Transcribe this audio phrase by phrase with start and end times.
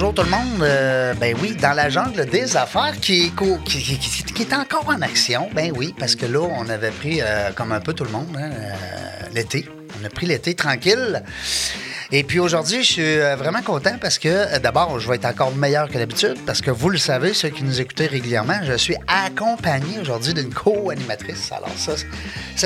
[0.00, 0.62] bonjour tout le monde.
[0.62, 5.50] Euh, ben oui, dans la jungle des affaires qui est, encore en action.
[5.52, 8.34] Ben oui, parce que là, on avait pris, euh, comme un peu tout le monde,
[8.34, 8.70] hein, euh,
[9.34, 9.68] l'été.
[10.00, 11.22] On a pris l'été tranquille.
[12.12, 15.86] Et puis aujourd'hui, je suis vraiment content parce que d'abord, je vais être encore meilleur
[15.88, 19.98] que d'habitude parce que vous le savez, ceux qui nous écoutez régulièrement, je suis accompagné
[20.00, 21.52] aujourd'hui d'une co-animatrice.
[21.52, 21.92] Alors ça,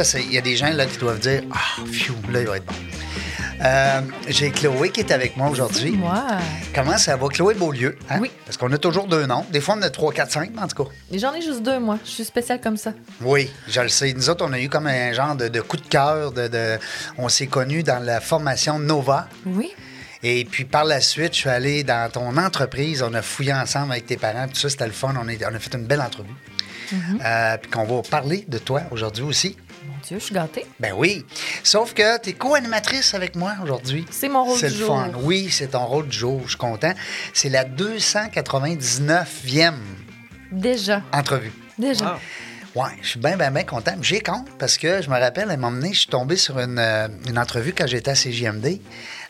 [0.05, 2.57] ça il y a des gens là qui doivent dire, ah, phew, là, il va
[2.59, 2.75] être bon.
[3.63, 5.93] Euh, j'ai Chloé qui est avec moi aujourd'hui.
[5.93, 6.25] Moi,
[6.75, 7.29] Comment ça va?
[7.29, 7.97] Chloé Beaulieu.
[8.11, 8.19] hein?
[8.21, 8.31] Oui.
[8.45, 9.45] Parce qu'on a toujours deux noms.
[9.51, 10.91] Des fois, on a trois, quatre, cinq, en tout cas.
[11.13, 11.99] j'en ai juste deux, moi.
[12.05, 12.93] Je suis spéciale comme ça.
[13.23, 14.13] Oui, je le sais.
[14.13, 16.33] Nous autres, on a eu comme un genre de, de coup de cœur.
[16.33, 16.79] De, de-
[17.17, 19.29] On s'est connus dans la formation Nova.
[19.47, 19.73] Oui.
[20.23, 23.03] Et puis par la suite, je suis allé dans ton entreprise.
[23.03, 24.47] On a fouillé ensemble avec tes parents.
[24.49, 25.15] Puis ça, c'était le fun.
[25.21, 26.31] On, est- on a fait une belle entrevue.
[27.25, 29.57] Euh, puis qu'on va parler de toi aujourd'hui aussi.
[30.07, 30.67] Dieu, je suis gâtée.
[30.81, 31.25] Ben oui.
[31.63, 34.05] Sauf que tu es co-animatrice avec moi aujourd'hui.
[34.11, 34.97] C'est mon rôle C'est du le jour.
[35.01, 35.11] fun.
[35.23, 36.41] Oui, c'est ton rôle du jour.
[36.45, 36.93] Je suis content.
[37.33, 39.75] C'est la 299e
[40.53, 41.03] Déjà.
[41.13, 41.53] entrevue.
[41.79, 42.19] Déjà.
[42.75, 43.95] Ouais, je suis bien, bien, bien content.
[44.03, 46.59] J'ai compte parce que je me rappelle, à un moment donné, je suis tombé sur
[46.59, 48.81] une, euh, une entrevue quand j'étais à CJMD.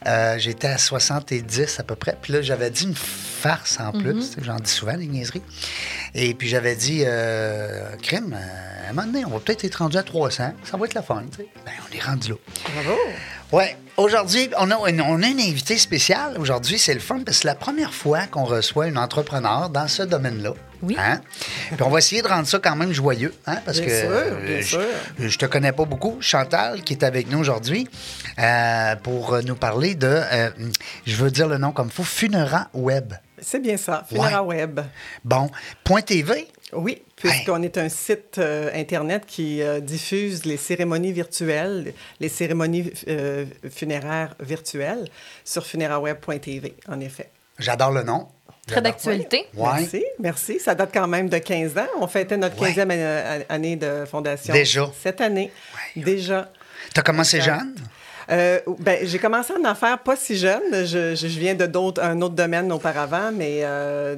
[0.06, 2.16] Euh, j'étais à 70 à peu près.
[2.20, 4.14] Puis là, j'avais dit une farce en plus.
[4.14, 5.42] Tu sais, J'en dis souvent, des niaiseries.
[6.14, 9.76] Et puis j'avais dit, euh, crime, euh, à un moment donné, on va peut-être être
[9.76, 10.52] rendu à 300.
[10.62, 11.48] Ça va être la sais.
[11.64, 12.36] Ben, on est rendu là.
[12.72, 12.98] Bravo.
[13.52, 13.64] Oui.
[13.96, 16.36] Aujourd'hui, on a, une, on a une invitée spéciale.
[16.38, 19.86] Aujourd'hui, c'est le fun parce que c'est la première fois qu'on reçoit une entrepreneur dans
[19.86, 20.54] ce domaine-là.
[20.82, 20.96] Oui.
[20.98, 21.20] Hein?
[21.70, 23.32] Puis on va essayer de rendre ça quand même joyeux.
[23.46, 23.58] Hein?
[23.64, 24.80] Parce Bien que sûr, euh, bien je, sûr.
[25.18, 26.16] je te connais pas beaucoup.
[26.20, 27.88] Chantal, qui est avec nous aujourd'hui,
[28.38, 30.50] euh, pour nous parler de, euh,
[31.06, 33.14] je veux dire le nom comme il faut, Funera Web.
[33.40, 34.80] C'est bien ça, Funera Web.
[35.24, 35.50] Bon,
[35.82, 36.48] point TV.
[36.72, 42.92] Oui, puisqu'on est un site euh, Internet qui euh, diffuse les cérémonies virtuelles, les cérémonies
[43.08, 45.06] euh, funéraires virtuelles
[45.44, 47.30] sur funeraweb.tv, en effet.
[47.58, 48.28] J'adore le nom.
[48.66, 49.46] Très d'actualité.
[49.54, 49.68] Ouais.
[49.80, 50.58] Merci, merci.
[50.58, 51.86] Ça date quand même de 15 ans.
[52.00, 52.72] On fêtait notre Ouais.
[52.72, 54.54] 15e année- de fondation.
[54.54, 54.90] Déjà.
[55.02, 55.52] Cette année.
[55.96, 56.02] Ouais.
[56.02, 56.50] Déjà.
[56.94, 57.74] Tu as commencé jeune?
[58.30, 60.62] Euh, ben, j'ai commencé en affaires pas si jeune.
[60.72, 64.16] Je, viens de d'autres, autre domaine auparavant, mais euh,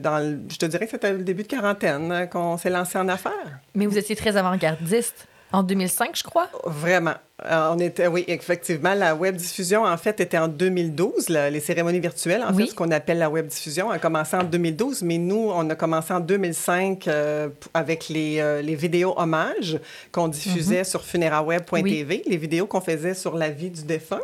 [0.50, 3.60] je te dirais que c'était le début de quarantaine hein, qu'on s'est lancé en affaires.
[3.74, 5.26] Mais vous étiez très avant-gardiste.
[5.52, 6.48] En 2005, je crois?
[6.64, 7.14] Vraiment.
[7.44, 11.28] Euh, on était, oui, effectivement, la web diffusion, en fait, était en 2012.
[11.28, 12.64] la- les cérémonies virtuelles, en Oui.
[12.64, 15.74] fait, ce qu'on appelle la web diffusion, a commencé en 2012, mais nous, on a
[15.74, 19.78] commencé en 2005 euh, avec les, euh, les vidéos hommages
[20.12, 24.20] qu'on diffusait sur funeraweb.tv, les vidéos qu'on faisait sur la vie du défunt,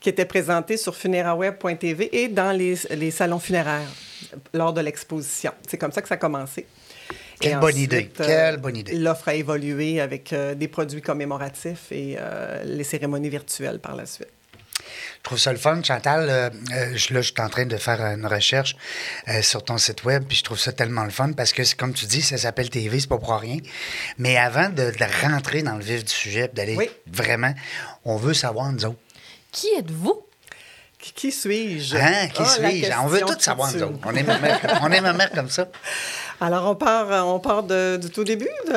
[0.00, 3.88] qui étaient présentées sur funeraweb.tv et dans les, les salons funéraires
[4.52, 5.52] lors de l'exposition.
[5.68, 6.66] C'est comme ça que ça a commencé.
[7.44, 8.10] Quelle bonne ensuite, idée.
[8.20, 8.94] euh, Quelle bonne idée.
[8.96, 14.06] L'offre a évolué avec euh, des produits commémoratifs et euh, les cérémonies virtuelles par la
[14.06, 14.28] suite.
[15.18, 16.28] Je trouve ça le fun, Chantal.
[16.28, 18.76] euh, euh, je, là, je suis en train de faire une recherche
[19.28, 21.94] euh, sur ton site web, puis je trouve ça tellement le fun parce que, comme
[21.94, 23.56] tu dis, ça s'appelle TV, c'est pas pour rien.
[24.18, 26.90] Mais avant de, de rentrer dans le vif du sujet, d'aller Oui.
[27.10, 27.54] vraiment,
[28.04, 28.98] on veut savoir, nous autres.
[29.52, 30.20] Qui êtes-vous?
[31.14, 31.96] Qui, suis-je?
[31.96, 32.90] Hein, qui Ah, suis-je?
[33.02, 33.98] On veut tout savoir, nous autres.
[34.04, 35.68] On est ma mère, on est ma mère comme ça.
[36.40, 38.48] Alors, on part, euh, on part de- du tout début?
[38.68, 38.74] De...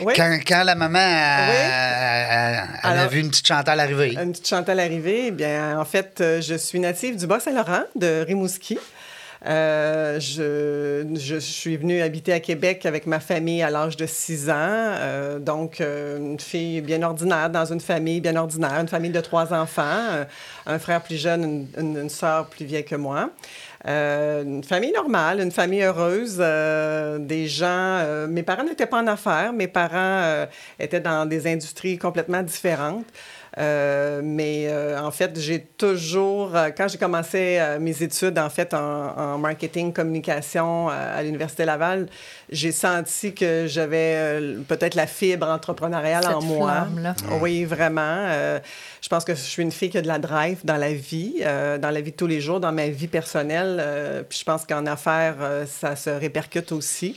[0.00, 0.12] Oui.
[0.16, 2.68] Quand, quand la maman a, Oui.
[2.82, 5.26] a- vu une petite Chantal arriver, Une petite Chantal arrivée.
[5.28, 8.78] Eh bien, en fait, euh, je suis native du Bas-Saint-Laurent, de Rimouski.
[9.46, 14.48] Euh, je, je suis venue habiter à Québec avec ma famille à l'âge de 6
[14.50, 14.54] ans.
[14.58, 19.20] Euh, donc, euh, une fille bien ordinaire dans une famille bien ordinaire, une famille de
[19.20, 20.24] trois enfants, euh,
[20.66, 23.28] un frère plus jeune, une, une, une sœur plus vieille que moi.
[23.86, 27.66] Euh, une famille normale, une famille heureuse, euh, des gens.
[27.68, 30.46] euh, mes parents n'étaient pas en affaires, mes parents euh,
[30.80, 33.06] étaient dans des industries complètement différentes.
[33.58, 38.74] Euh, mais euh, en fait, j'ai toujours, euh, quand j'ai commencé mes études en fait
[38.74, 38.78] en,
[39.16, 42.06] en marketing communication à l'université Laval,
[42.50, 46.72] j'ai senti que j'avais peut-être la fibre entrepreneuriale Cette en moi.
[46.72, 47.14] flamme-là.
[47.40, 48.28] Oui, vraiment.
[49.00, 51.42] Je pense que je suis une fille qui a de la drive dans la vie,
[51.42, 54.24] dans la vie de tous les jours, dans ma vie personnelle.
[54.28, 55.36] puis je pense qu'en affaires,
[55.66, 57.16] ça se répercute aussi.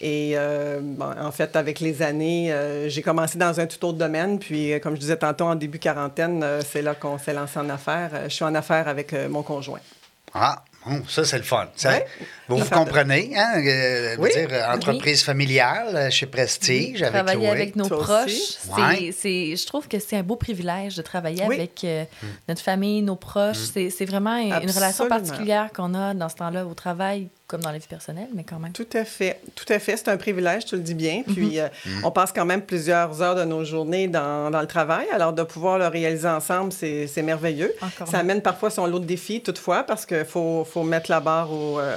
[0.00, 3.98] Et euh, bon, en fait, avec les années, euh, j'ai commencé dans un tout autre
[3.98, 4.38] domaine.
[4.38, 7.58] Puis, euh, comme je disais tantôt, en début quarantaine, euh, c'est là qu'on s'est lancé
[7.58, 8.10] en affaires.
[8.12, 9.78] Euh, je suis en affaires avec euh, mon conjoint.
[10.34, 11.68] Ah, bon, ça, c'est le fun.
[11.76, 12.06] Ça, Ouais.
[12.48, 13.52] Vous, vous comprenez, hein?
[13.64, 14.30] euh, Oui.
[14.34, 17.50] dire, entreprise familiale chez Prestige avec Travailler Chloé.
[17.50, 19.12] avec nos Toi proches, c'est, Ouais.
[19.16, 21.54] c'est- je trouve que c'est un beau privilège de travailler Oui.
[21.54, 22.04] avec euh,
[22.48, 23.58] notre famille, nos proches.
[23.72, 27.60] C'est, c'est vraiment une, une relation particulière qu'on a dans ce temps-là au travail comme
[27.60, 28.72] dans la vie personnelle, mais quand même.
[28.72, 29.38] Tout à fait.
[29.54, 29.96] Tout à fait.
[29.98, 31.22] C'est un privilège, tu le dis bien.
[31.26, 31.68] Puis, euh,
[32.02, 35.06] on passe quand même plusieurs heures de nos journées dans, dans le travail.
[35.12, 37.74] Alors, de pouvoir le réaliser ensemble, c'est c'est merveilleux.
[37.82, 41.20] Encore Ça amène parfois son lot de défis, toutefois, parce qu'il faut, faut mettre la
[41.20, 41.96] barre où, euh,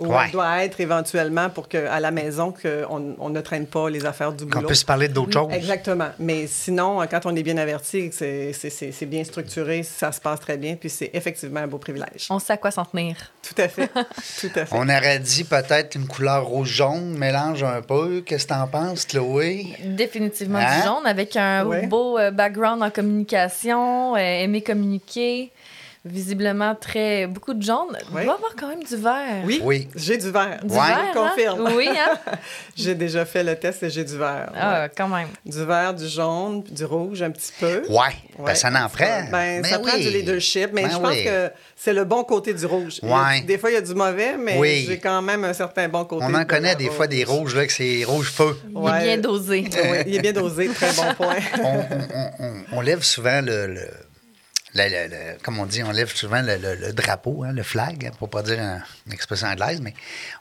[0.00, 0.16] où Ouais.
[0.26, 4.32] elle doit être éventuellement pour qu'à la maison, qu'on on ne traîne pas les affaires
[4.32, 4.68] du Qu'on boulot.
[4.68, 5.52] puisse parler d'autres choses.
[5.52, 6.10] Exactement.
[6.20, 9.82] Mais sinon, euh, quand on est bien averti, que c'est- c'est c'est- c'est bien structuré,
[9.82, 12.28] ça se passe très bien, puis c'est effectivement un beau privilège.
[12.30, 13.16] On sait à quoi s'en tenir.
[13.42, 13.88] Tout à fait.
[13.88, 14.76] Tout à fait.
[14.76, 18.22] On aurait dit peut-être une couleur rouge-jaune, mélange un peu.
[18.26, 19.66] Qu'est-ce que t'en penses, Chloé?
[19.84, 20.76] Définitivement Hein?
[20.80, 21.86] du jaune, avec un Ouais.
[21.86, 25.50] beau euh, background en communication, euh, aimer communiquer.
[26.06, 27.96] Visiblement, très beaucoup de jaune.
[28.10, 28.24] Il Ouais.
[28.24, 29.42] doit y avoir quand même du vert.
[29.46, 29.88] Oui, Oui.
[29.96, 30.60] j'ai du vert.
[30.62, 30.80] Du Ouais.
[30.86, 31.66] vert, Je confirme.
[31.66, 31.72] hein?
[31.74, 32.18] Oui, hein?
[32.76, 34.50] J'ai déjà fait le test et j'ai du vert.
[34.54, 34.90] Ah, ouais.
[34.94, 35.28] quand même.
[35.46, 37.82] Du vert, du jaune, du rouge un petit peu.
[37.88, 38.12] Ouais.
[38.38, 39.04] Ben, ça en prend.
[39.30, 40.02] Ben, Ben ça prend oui.
[40.02, 41.24] du leadership, mais Ben je pense oui.
[41.24, 43.00] que c'est le bon côté du rouge.
[43.02, 43.40] Ouais.
[43.46, 44.84] des fois, il y a du mauvais, mais Oui.
[44.86, 46.26] j'ai quand même un certain bon côté.
[46.28, 47.34] On en de connaît des fois des rouge.
[47.38, 48.58] rouges, là, que c'est rouge feu.
[48.70, 49.00] Il Ouais.
[49.00, 49.64] est bien dosé.
[49.74, 51.36] Oui, il est bien dosé, très bon point.
[51.62, 53.68] on, on- on- on lève souvent le.
[53.68, 53.88] le-
[54.74, 58.10] le- le- le- comme on dit, on lève souvent le, drapeau, hein, le flag, hein,
[58.18, 59.94] pour pas dire un- une expression anglaise, mais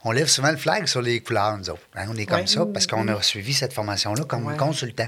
[0.04, 1.82] on lève souvent le flag sur les couleurs, nous autres.
[1.96, 2.06] hein.
[2.10, 2.48] on est comme Ouais.
[2.48, 4.58] ça parce qu'on a suivi cette formation-là comme Ouais.
[4.58, 5.08] consultant.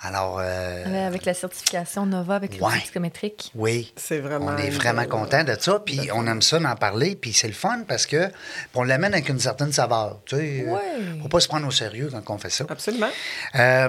[0.00, 2.68] Alors, euh, Avec la certification Nova, avec Ouais.
[2.68, 3.50] outils psychométriques.
[3.56, 4.46] oui, C'est vraiment.
[4.46, 7.52] on est vraiment content de ça, puis on aime ça d'en parler, puis c'est le
[7.52, 8.30] fun parce que
[8.76, 10.20] on l'amène avec une certaine saveur.
[10.24, 10.80] Tu sais, euh, Ouais.
[11.20, 12.64] faut pas se prendre au sérieux quand on fait ça.
[12.68, 13.08] Absolument.
[13.56, 13.88] Euh,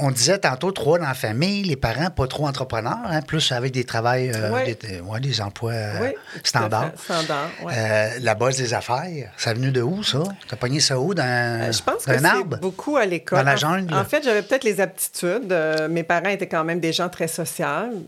[0.00, 3.72] on disait tantôt trois dans la famille, les parents pas trop entrepreneurs, hein, plus avec
[3.72, 4.74] des travails, euh, Ouais.
[4.74, 6.10] des, ouais, des emplois euh,
[6.42, 6.90] standards.
[6.96, 7.12] fait.
[7.14, 7.72] Standard, ouais.
[7.76, 10.24] Euh, la base des affaires, ça a venu de où, ça?
[10.48, 11.14] T'as pogné ça où?
[11.14, 12.56] Dans Euh, Je pense que un c'est arbre?
[12.58, 13.38] beaucoup à l'école.
[13.38, 13.94] Dans la En- jungle?
[13.94, 15.03] En, fait, j'avais peut-être les aptitudes.
[15.24, 17.64] Euh, mes parents étaient quand même des gens très sociaux.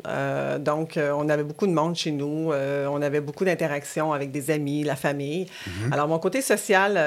[0.06, 2.52] Euh, donc, euh, on avait beaucoup de monde chez nous.
[2.52, 5.46] On avait beaucoup d'interactions avec des amis, la famille.
[5.66, 5.92] Mhm.
[5.92, 6.98] Alors, mon côté social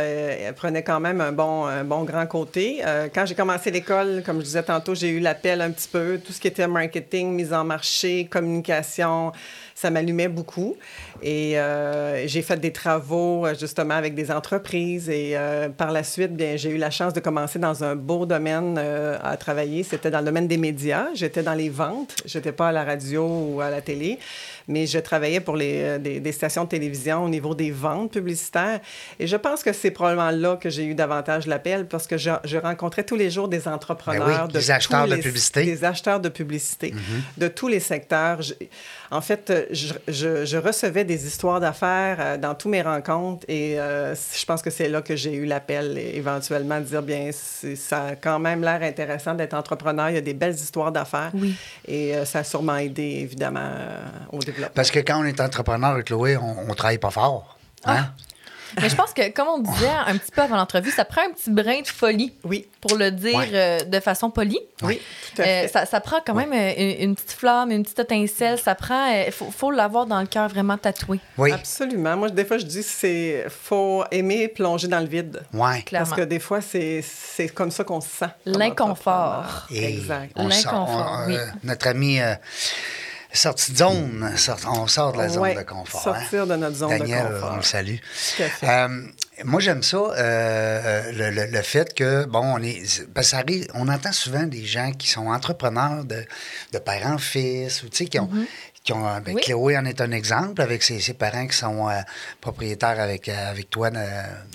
[0.55, 2.81] prenait quand même un bon, un bon grand côté.
[3.13, 6.19] Quand j'ai commencé l'école, comme je disais tantôt, j'ai eu l'appel un petit peu.
[6.23, 9.31] Tout ce qui était marketing, mise en marché, communication,
[9.79, 10.75] ça m'allumait beaucoup.
[11.23, 15.09] Et euh, j'ai fait des travaux euh, justement avec des entreprises.
[15.09, 18.25] Et euh, par la suite, bien, j'ai eu la chance de commencer dans un beau
[18.25, 19.83] domaine euh, à travailler.
[19.83, 21.07] C'était dans le domaine des médias.
[21.13, 22.15] J'étais dans les ventes.
[22.25, 24.19] J'étais pas à la radio ou à la télé,
[24.69, 28.13] mais je travaillais pour les, euh, des, des stations de télévision au niveau des ventes
[28.13, 28.79] publicitaires.
[29.19, 32.29] Et je pense que c'est probablement là que j'ai eu davantage l'appel parce que je,
[32.45, 34.25] je rencontrais tous les jours des entrepreneurs.
[34.25, 35.65] Ben oui, de des acheteurs tous de les- publicité.
[35.65, 37.39] Des acheteurs de publicité Mm-hmm.
[37.41, 38.41] de tous les secteurs.
[38.41, 38.53] Je-
[39.11, 43.79] en fait, je, je- je recevais des histoires d'affaires euh, dans tous mes rencontres et
[43.79, 47.75] euh, je pense que c'est là que j'ai eu l'appel éventuellement de dire, bien, c'est-
[47.75, 50.09] ça a quand même l'air intéressant d'être entrepreneur.
[50.09, 51.31] Il y a des belles histoires d'affaires.
[51.33, 51.55] Oui.
[51.87, 53.99] Et euh, ça a sûrement aidé, évidemment, euh,
[54.31, 54.58] au développement.
[54.73, 57.57] Parce que quand on est entrepreneur, Chloé, on, on travaille pas fort.
[57.85, 58.07] Hein?
[58.79, 61.31] Mais je pense que, comme on disait un petit peu avant l'entrevue, ça prend un
[61.33, 64.59] petit brin de folie, Oui, pour le dire euh, de façon polie.
[64.83, 65.01] oui,
[65.35, 65.67] tout à Euh, fait.
[65.69, 68.59] ça, ça prend quand même euh, une, une petite flamme, une petite étincelle.
[68.59, 69.07] Ça prend.
[69.25, 71.19] Il faut, faut l'avoir dans le cœur vraiment tatoué.
[71.39, 72.15] Oui, Absolument.
[72.15, 75.41] Moi, des fois, je dis c'est faut aimer plonger dans le vide.
[75.51, 75.81] ouais.
[75.81, 76.07] Clairement.
[76.07, 78.29] Parce que des fois, c'est c'est comme ça qu'on se sent.
[78.45, 79.65] L'inconfort.
[79.73, 80.37] Exact.
[80.37, 81.37] sort- L'inconfort, on- oui.
[81.63, 82.19] notre ami
[83.31, 86.01] euh, sorti de zone, sort- on sort de la zone Ouais, de confort.
[86.01, 86.47] sortir hein?
[86.47, 87.51] de notre zone de Daniel, confort.
[87.53, 87.95] on le salue.
[88.37, 88.67] Tout à fait.
[88.69, 88.87] Euh,
[89.45, 92.83] moi, j'aime ça, euh, euh, le, le- le fait que, bon, on est.
[93.21, 96.25] Ça arrive, on entend souvent des gens qui sont entrepreneurs de,
[96.73, 98.29] de parents-fils, ou tu sais, qui ont.
[98.83, 99.41] Qui ont ben, Oui.
[99.43, 101.99] Chloé en est un exemple, avec ses, ses parents qui sont euh,
[102.39, 103.89] propriétaires avec, euh, avec toi.
[103.91, 103.97] de-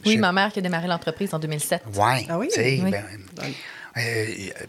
[0.07, 1.83] Oui, chez- ma mère qui a démarré l'entreprise en 2007.
[1.95, 2.49] Ouais, Ah oui?
[2.49, 2.91] tu sais, Oui.
[2.91, 3.05] ben,
[3.99, 4.25] euh,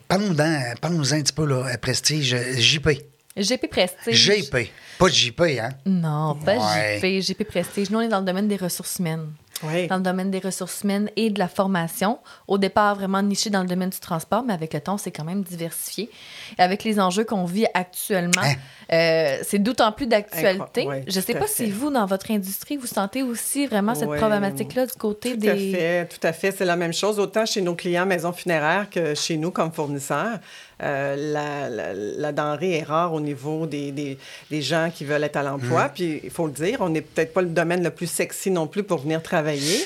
[0.08, 2.90] parle-nous un petit peu, là, à Prestige, JP.
[3.38, 4.16] GP Prestige.
[4.16, 4.56] JP,
[4.98, 5.70] pas JP, hein?
[5.86, 7.00] Non, pas Ouais.
[7.02, 7.90] JP, GP Prestige.
[7.90, 9.28] Nous, on est dans le domaine des ressources humaines.
[9.64, 9.88] Oui.
[9.88, 12.20] Dans le domaine des ressources humaines et de la formation.
[12.48, 15.24] Au départ, vraiment niché dans le domaine du transport, mais avec le temps, c'est quand
[15.24, 16.10] même diversifié.
[16.58, 18.56] Et avec les enjeux qu'on vit actuellement, Hein?
[18.92, 20.84] euh, c'est d'autant plus d'actualité.
[20.84, 21.66] Incro- ouais, Je ne sais tout pas fait.
[21.66, 24.18] si vous, dans votre industrie, vous sentez aussi vraiment cette Ouais.
[24.18, 25.50] problématique-là du côté Tout des...
[25.50, 26.52] à fait, tout à fait.
[26.52, 30.40] C'est la même chose, autant chez nos clients maison funéraire que chez nous comme fournisseurs.
[30.84, 34.18] Euh, la, la- la denrée est rare au niveau des, des-
[34.52, 35.90] des gens qui veulent être à l'emploi.
[35.94, 38.68] Puis, il faut le dire, on n'est peut-être pas le domaine le plus sexy non
[38.68, 39.80] plus pour venir travailler.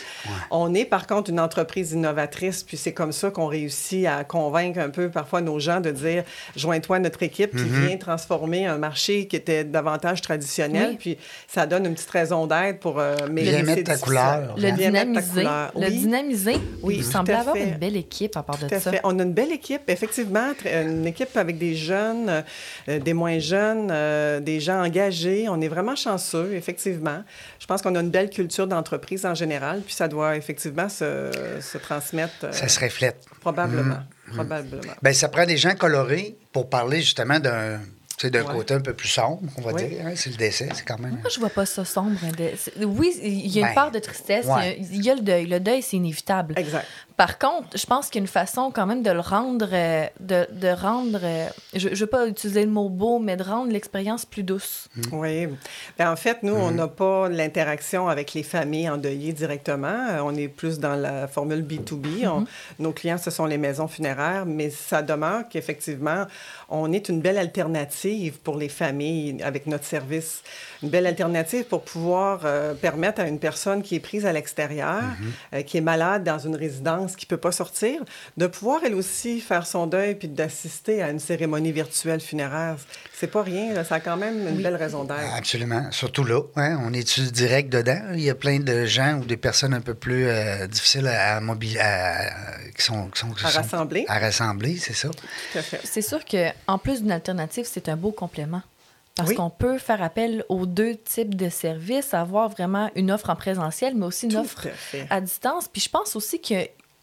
[0.51, 4.79] On est par contre une entreprise innovatrice, puis c'est comme ça qu'on réussit à convaincre
[4.79, 6.23] un peu parfois nos gens de dire
[6.55, 7.87] joins-toi à notre équipe qui Mm-hmm.
[7.87, 10.97] vient transformer un marché qui était davantage traditionnel, Oui.
[10.99, 11.17] puis
[11.47, 12.99] ça donne une petite raison d'être pour.
[12.99, 14.03] euh, mais Bien c'est mettre ta difficile.
[14.05, 14.55] couleur.
[14.57, 15.43] Le Bien mettre ta dynamiser.
[15.43, 15.91] Le Oui.
[15.97, 16.55] dynamiser.
[16.81, 18.91] Oui, semblez à avoir une belle équipe à part de Tout à ça.
[18.91, 19.01] fait.
[19.03, 22.43] On a une belle équipe, effectivement, très- une équipe avec des jeunes,
[22.87, 25.47] euh, des moins jeunes, euh, des gens engagés.
[25.49, 27.23] On est vraiment chanceux, effectivement.
[27.59, 31.31] Je pense qu'on a une belle culture d'entreprise en général, puis ça doit effectivement se,
[31.61, 33.17] se transmettre euh, Ça se reflète.
[33.41, 33.99] probablement.
[34.27, 34.33] Mm.
[34.35, 34.93] Probablement.
[35.01, 37.79] Ben, ça prend des gens colorés pour parler justement d'un
[38.17, 38.53] sais, d'un Ouais.
[38.53, 39.87] côté un peu plus sombre, on va Oui.
[39.87, 40.05] dire.
[40.05, 41.11] hein, c'est le décès, c'est quand même.
[41.21, 42.19] Moi, je vois pas ça sombre.
[42.57, 44.45] c'est- Oui, il y a une Ben, part de tristesse.
[44.45, 44.77] il y a- ouais.
[44.91, 45.45] Il y, a le deuil.
[45.47, 46.53] Le deuil, c'est inévitable.
[46.57, 46.85] Exact.
[47.19, 50.05] Par contre, je pense qu'il y a une façon quand même de le rendre, euh,
[50.21, 53.73] de, de rendre, euh, je ne veux pas utiliser le mot beau, mais de rendre
[53.73, 54.87] l'expérience plus douce.
[55.11, 55.49] Oui.
[55.97, 60.07] Ben, en fait, nous, on n'a pas l'interaction avec les familles endeuillées directement.
[60.11, 62.25] Euh, On est plus dans la formule B2B.
[62.25, 62.45] On-
[62.81, 66.25] nos clients, ce sont les maisons funéraires, mais ça demeure qu'effectivement,
[66.69, 70.41] on est une belle alternative pour les familles avec notre service.
[70.83, 75.03] Une belle alternative pour pouvoir euh, permettre à une personne qui est prise à l'extérieur,
[75.53, 78.01] euh, qui est malade dans une résidence, qui ne peut pas sortir,
[78.37, 82.75] de pouvoir elle aussi faire son deuil puis d'assister à une cérémonie virtuelle funéraire.
[83.13, 83.83] C'est pas rien, là.
[83.83, 85.33] ça a quand même une belle raison d'être.
[85.35, 85.91] Absolument.
[85.91, 88.01] Surtout là, hein, on est direct dedans?
[88.13, 91.39] Il y a plein de gens ou des personnes un peu plus euh, difficiles à,
[91.41, 91.79] mobiliser,
[92.77, 94.05] qui sont, qui sont- qui À sont- rassembler.
[94.07, 95.09] À rassembler, c'est ça.
[95.55, 95.59] À.
[95.83, 98.61] C'est sûr qu'en plus d'une alternative, c'est un beau complément.
[99.15, 99.35] Parce Oui.
[99.35, 103.93] qu'on peut faire appel aux deux types de services, avoir vraiment une offre en présentiel,
[103.95, 104.67] mais aussi une Tout offre
[105.09, 105.67] à à distance.
[105.67, 106.39] Puis je pense aussi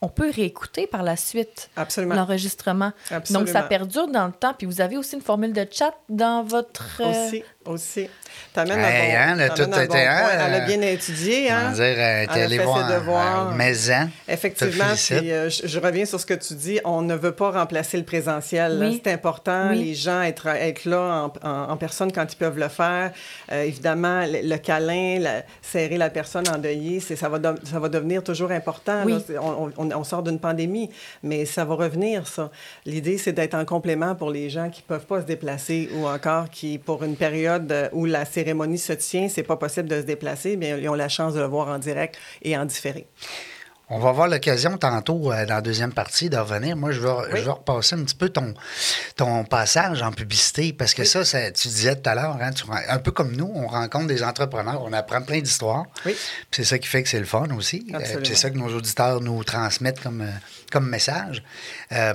[0.06, 1.68] qu'on peut réécouter par la suite
[2.16, 2.92] l'enregistrement.
[3.32, 4.54] Donc ça perdure dans le temps.
[4.56, 7.00] Puis vous avez aussi une formule de chat dans votre...
[7.00, 8.08] euh, Aussi, aussi.
[8.52, 10.28] T'amènes Hey, un hein, bon, le tout bon était, hein.
[10.46, 11.62] Elle a bien étudié, On hein?
[11.68, 13.48] va dire, Elle t'es a allé fait ses voir devoirs.
[13.50, 14.08] euh, Maison.
[14.28, 16.80] Effectivement, puis, euh, je, je reviens sur ce que tu dis.
[16.84, 18.78] On ne veut pas remplacer le présentiel.
[18.80, 19.00] Oui.
[19.04, 19.84] C'est important, Oui.
[19.84, 23.12] les gens être, être là en, en- en personne quand ils peuvent le faire.
[23.52, 27.88] Euh, évidemment, le, le câlin, la- serrer la personne endeuillée, ça, va de- ça va
[27.88, 29.02] devenir toujours important.
[29.04, 29.12] Oui.
[29.12, 29.18] là.
[29.26, 30.90] C'est- On, on- on sort d'une pandémie,
[31.22, 32.50] mais ça va revenir, ça.
[32.84, 36.06] L'idée, c'est d'être en complément pour les gens qui ne peuvent pas se déplacer ou
[36.06, 40.06] encore qui, pour une période où la cérémonie se tient, c'est pas possible de se
[40.06, 43.06] déplacer, bien, ils ont la chance de le voir en direct et en différé.
[43.88, 46.76] On va avoir l'occasion tantôt, euh, dans la deuxième partie, de revenir.
[46.76, 48.52] Moi, je vais, je vais repasser un petit peu ton,
[49.14, 52.50] ton passage en publicité, parce que ça, ça, tu disais tout à l'heure, hein,
[52.88, 55.84] un peu comme nous, on rencontre des entrepreneurs, on apprend plein d'histoires.
[56.04, 56.16] Oui.
[56.50, 57.86] C'est ça qui fait que c'est le fun aussi.
[57.94, 60.30] Euh, c'est ça que nos auditeurs nous transmettent comme, euh,
[60.72, 61.44] comme message.
[61.92, 62.14] Euh,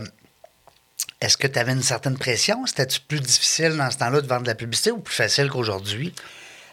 [1.22, 2.66] Est-ce que tu avais une certaine pression?
[2.66, 6.14] C'était-tu plus difficile dans ce temps-là de vendre de la publicité ou plus facile qu'aujourd'hui?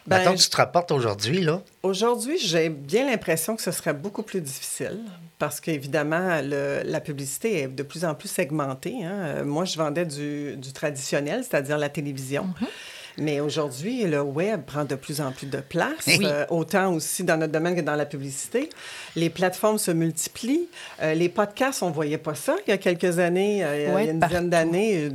[0.06, 1.60] Ben, que tu te rapportes aujourd'hui, là.
[1.82, 5.00] Aujourd'hui, j'ai bien l'impression que ce serait beaucoup plus difficile
[5.38, 9.04] parce qu'évidemment, la publicité est de plus en plus segmentée.
[9.04, 9.42] hein.
[9.44, 12.48] Moi, je vendais du, du traditionnel, c'est-à-dire la télévision.
[13.20, 16.20] Mais aujourd'hui, le web prend de plus en plus de place, Oui.
[16.24, 18.70] euh, autant aussi dans notre domaine que dans la publicité.
[19.16, 20.68] Les plateformes se multiplient.
[21.02, 24.02] Euh, les podcasts, on ne voyait pas ça il y a quelques années, euh, Ouais,
[24.04, 24.34] il y a une partout.
[24.36, 25.08] dizaine d'années.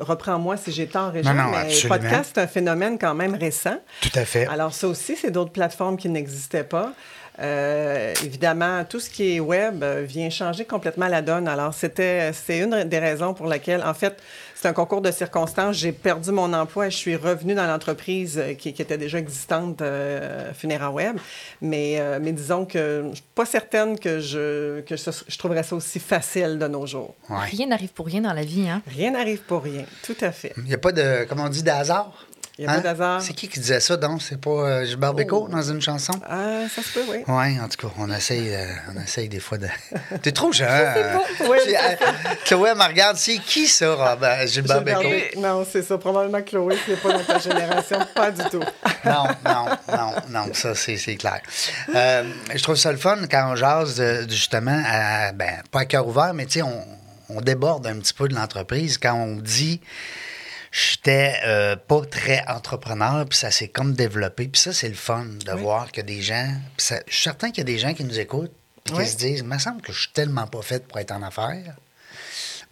[0.00, 1.98] Reprends-moi si j'ai tort, non, mais absolument.
[1.98, 3.76] podcast, c'est un phénomène quand même récent.
[4.00, 4.46] Tout à fait.
[4.46, 6.92] Alors, ça aussi, c'est d'autres plateformes qui n'existaient pas.
[7.40, 11.48] Euh, évidemment, tout ce qui est web euh, vient changer complètement la donne.
[11.48, 14.16] Alors, c'était, c'est une des raisons pour laquelle, en fait,
[14.54, 15.76] c'est un concours de circonstances.
[15.76, 19.18] J'ai perdu mon emploi et je suis revenue dans l'entreprise euh, qui, qui était déjà
[19.18, 21.16] existante, euh, Funera Web.
[21.60, 25.64] Mais, euh, mais disons que je suis pas certaine que, je, que ce- je trouverais
[25.64, 27.14] ça aussi facile de nos jours.
[27.28, 27.46] Ouais.
[27.50, 28.80] Rien n'arrive pour rien dans la vie, hein?
[28.86, 29.84] Rien n'arrive pour rien.
[30.04, 30.52] Tout à fait.
[30.56, 32.12] Il n'y a pas de, comment on dit, de hasard?
[32.56, 32.76] Il n'y a Hein?
[32.76, 33.20] pas d'hasard.
[33.20, 34.22] C'est qui qui disait ça, donc?
[34.22, 35.52] C'est pas euh, Gilbert Bécaud Oh.
[35.52, 36.12] dans une chanson?
[36.28, 37.24] Ah, ça se peut, oui.
[37.26, 39.66] Oui, en tout cas, on essaye, euh, on essaye des fois de.
[40.22, 40.68] T'es trop jeune.
[41.50, 41.94] Oui, euh,
[42.44, 44.46] Chloé, elle me regarde, c'est qui ça, Robert?
[44.46, 45.40] Gilbert Gilbert Bécaud?
[45.40, 45.98] Non, c'est ça.
[45.98, 47.98] Probablement Chloé, c'est pas dans ta génération.
[48.14, 48.62] Pas du tout.
[49.04, 51.40] Non, non, non, non, ça, c'est clair.
[51.94, 52.22] Euh,
[52.54, 56.32] je trouve ça le fun quand on jase, justement, à, ben, pas à cœur ouvert,
[56.34, 56.86] mais tu sais, on,
[57.30, 59.80] on déborde un petit peu de l'entreprise quand on dit.
[60.76, 64.48] J'étais euh, pas très entrepreneur, puis ça s'est comme développé.
[64.48, 65.60] Puis ça, c'est le fun de Oui.
[65.62, 66.48] voir que des gens.
[66.76, 68.50] ça- je suis certain qu'il y a des gens qui nous écoutent
[68.82, 69.06] puis qui Oui.
[69.06, 71.76] se disent Il me semble que je suis tellement pas faite pour être en affaires.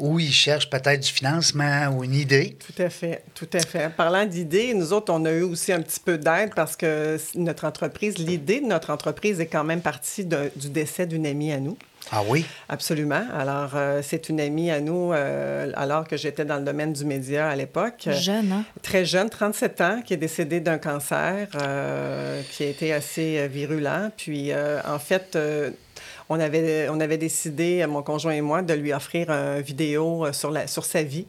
[0.01, 2.57] Ou ils cherchent peut-être du financement ou une idée.
[2.67, 3.89] Tout à fait, tout à fait.
[3.95, 7.67] Parlant d'idées, nous autres, on a eu aussi un petit peu d'aide parce que notre
[7.67, 11.61] entreprise, l'idée de notre entreprise est quand même partie de- du décès d'une amie à
[11.61, 11.77] nous.
[12.11, 12.45] Ah oui?
[12.69, 13.23] Absolument.
[13.35, 17.05] Alors, euh, c'est une amie à nous, euh, alors que j'étais dans le domaine du
[17.05, 18.09] média à l'époque.
[18.11, 18.65] Jeune, hein?
[18.83, 24.11] Très jeune, 37 ans, qui est décédée d'un cancer euh, qui a été assez virulent.
[24.17, 25.71] Puis, euh, en fait, euh,
[26.29, 30.51] on avait, on avait décidé, mon conjoint et moi, de lui offrir une vidéo sur,
[30.51, 31.27] la, sur sa vie.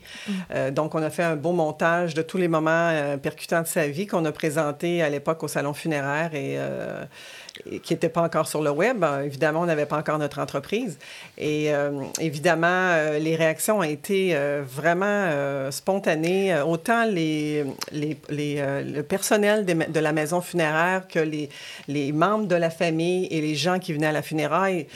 [0.53, 3.67] Euh, donc, on a fait un beau montage de tous les moments euh, percutants de
[3.67, 7.03] sa vie qu'on a présenté à l'époque au salon funéraire et, euh,
[7.42, 7.42] et
[7.83, 9.03] qui n'était pas encore sur le web.
[9.03, 10.97] Euh, évidemment, on n'avait pas encore notre entreprise.
[11.37, 16.59] Et euh, évidemment, euh, les réactions ont été euh, vraiment spontanées.
[16.61, 21.49] Autant les, les, les, le personnel des de la maison funéraire que les,
[21.87, 24.87] les membres de la famille et les gens qui venaient à la funéraille,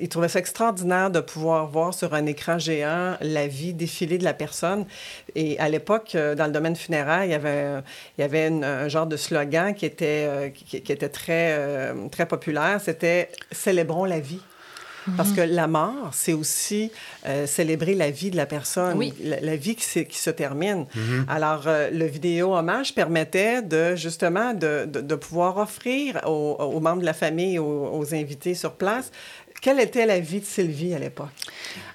[0.00, 4.24] ils trouvaient ça extraordinaire de pouvoir voir sur un écran géant la vie défiler de
[4.24, 4.84] la personne.
[5.34, 7.80] Et à l'époque, dans le domaine funéraire, il y avait,
[8.18, 12.80] il y avait un genre de slogan qui était, qui était très, euh, très populaire.
[12.84, 14.40] C'était «Célébrons la vie».
[15.16, 16.92] Parce que la mort, c'est aussi
[17.26, 19.12] euh, célébrer la vie de la personne, Oui.
[19.20, 20.86] la, la vie qui, se- qui se termine.
[21.26, 26.78] Alors, euh, le vidéo hommage permettait de justement de, de- de pouvoir offrir aux, aux
[26.78, 29.10] membres de la famille, aux, aux invités sur place,
[29.60, 31.28] quelle était la vie de Sylvie à l'époque?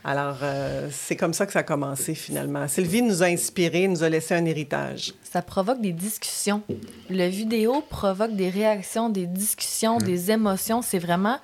[0.03, 2.67] Alors, euh, c'est comme ça que ça a commencé finalement.
[2.67, 5.13] Sylvie nous a inspirés, nous a laissé un héritage.
[5.23, 6.61] Ça provoque des discussions.
[7.09, 10.81] Le vidéo provoque des réactions, des discussions, des émotions.
[10.81, 11.37] C'est vraiment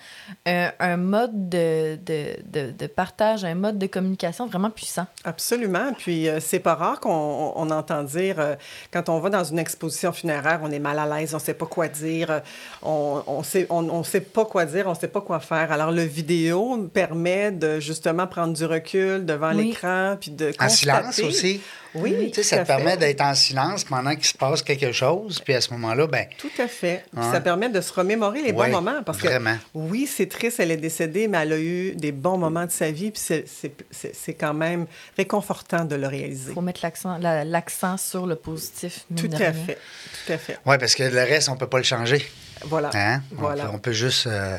[0.46, 5.05] un, un mode de, de, de, de partage, un mode de communication vraiment puissant.
[5.25, 5.91] Absolument.
[5.98, 8.55] Puis euh, c'est pas rare qu'on on entend dire, euh,
[8.91, 11.65] quand on va dans une exposition funéraire, on est mal à l'aise, on sait pas
[11.65, 12.39] quoi dire, euh,
[12.82, 15.72] on, on sait, on, on sait pas quoi dire, on sait pas quoi faire.
[15.74, 19.67] Alors le vidéo permet de justement prendre du recul devant Oui.
[19.69, 21.62] l'écran, puis de En silence aussi.
[21.95, 24.63] Oui, Tu sais, tout ça à te permet d'être en silence pendant qu'il se passe
[24.63, 25.39] quelque chose.
[25.45, 27.05] Puis à ce moment-là, ben Tout à fait.
[27.31, 29.03] Ça permet de se remémorer les bons moments.
[29.05, 29.53] Parce vraiment.
[29.53, 32.72] que oui, c'est triste, elle est décédée, mais elle a eu des bons moments de
[32.72, 33.12] sa vie.
[33.12, 36.50] Puis c'est- c'est c'est- c'est quand même réconfortant de le réaliser.
[36.50, 39.05] Il faut mettre l'accent la- l'accent sur le positif.
[39.15, 39.53] Tout à rien.
[39.53, 39.77] fait.
[40.25, 40.57] Tout à fait.
[40.65, 42.25] Oui, parce que le reste, on peut pas le changer.
[42.65, 42.89] Voilà.
[42.95, 43.22] Hein?
[43.38, 43.65] On, Voilà.
[43.65, 44.57] peut, on peut juste euh,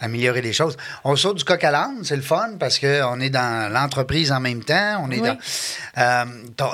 [0.00, 0.76] améliorer les choses.
[1.04, 4.40] On saute du coq à l'âne, c'est le fun parce qu'on est dans l'entreprise en
[4.40, 5.02] même temps.
[5.02, 5.28] On est Oui.
[5.28, 5.36] dans.
[5.98, 6.24] Euh,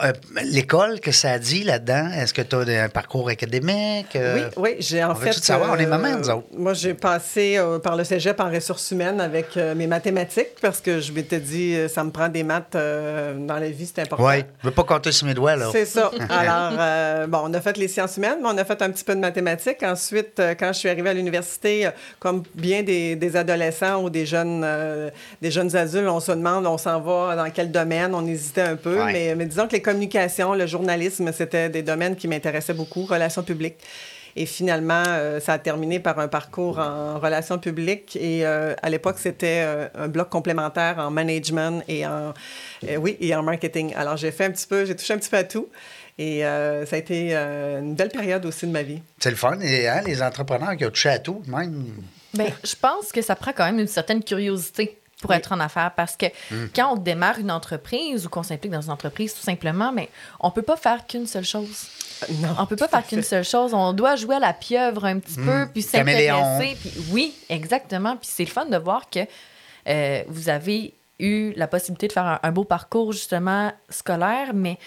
[0.05, 0.12] euh,
[0.45, 2.11] L'école, que ça dit là-dedans?
[2.12, 4.17] Est-ce que tu as un parcours académique?
[4.17, 4.49] euh?
[4.57, 5.35] Oui, oui, j'ai en on veut fait.
[5.35, 6.47] tout savoir, on est maman, nous autres.
[6.57, 11.12] Moi, j'ai passé par le cégep en ressources humaines avec mes mathématiques parce que je
[11.12, 14.26] m'étais dit, ça me prend des maths dans la vie, c'est important.
[14.26, 15.69] Oui, je veux pas compter sur mes doigts, là.
[15.73, 16.11] C'est ça.
[16.29, 19.14] Alors, bon, on a fait les sciences humaines, mais on a fait un petit peu
[19.14, 19.83] de mathématiques.
[19.83, 21.88] Ensuite, quand je suis arrivée à l'université,
[22.19, 26.66] comme bien des, des adolescents ou des jeunes, euh, des jeunes adultes, on se demande,
[26.66, 29.02] on s'en va dans quel domaine, on hésitait un peu.
[29.02, 29.12] Ouais.
[29.12, 33.42] Mais, mais disons que les communications, le journalisme, c'était des domaines qui m'intéressaient beaucoup, relations
[33.42, 33.79] publiques.
[34.35, 38.16] Et finalement, euh, ça a terminé par un parcours en relations publiques.
[38.16, 42.33] Et euh, à l'époque, c'était euh, un bloc complémentaire en management et en,
[42.98, 43.92] oui, et en marketing.
[43.94, 45.68] Alors, j'ai fait un petit peu, j'ai touché un petit peu à tout.
[46.18, 49.03] Et euh, ça a été euh, une belle période aussi de ma vie.
[49.18, 49.59] C'est le fun.
[49.61, 51.87] Et, hein, les entrepreneurs qui ont touché à tout, même.
[52.35, 55.92] Ben, je pense que ça prend quand même une certaine curiosité pour être en affaires
[55.97, 56.27] parce que
[56.75, 60.09] quand on démarre une entreprise ou qu'on s'implique dans une entreprise, tout simplement, mais
[60.40, 61.87] on peut pas faire qu'une seule chose.
[62.40, 63.73] Non, On peut pas faire qu'une seule chose.
[63.75, 66.77] On doit jouer à la pieuvre un petit peu, puis s'intéresser.
[66.81, 68.16] Puis oui, exactement.
[68.16, 69.21] Puis c'est le fun de voir que
[69.88, 74.79] euh, vous avez eu la possibilité de faire un, un beau parcours justement scolaire, mais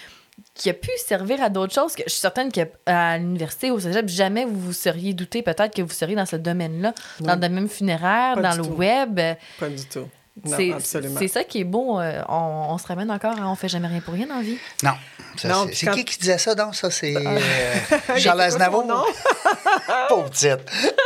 [0.56, 1.94] qui a pu servir à d'autres choses.
[1.96, 5.82] Que je suis certaine qu'à l'université, au cégep, jamais vous vous seriez douté peut-être que
[5.82, 8.74] vous seriez dans ce domaine-là, dans le domaine funéraire, Pas dans le tout.
[8.74, 9.20] web.
[9.60, 10.08] Pas du tout.
[10.44, 11.16] Non, C'est absolument.
[11.20, 12.00] c'est ça qui est beau.
[12.00, 14.42] euh, on, on se ramène encore à on fait jamais rien pour rien dans la
[14.42, 14.58] vie.
[14.84, 14.92] Non.
[15.38, 16.76] Ça, Non, c'est- c'est quand- qui qui disait ça, donc?
[16.76, 17.40] Ça, c'est euh,
[18.18, 18.86] Charles son Aznavour.
[18.86, 19.04] nom?
[20.10, 20.60] Pauvre petite.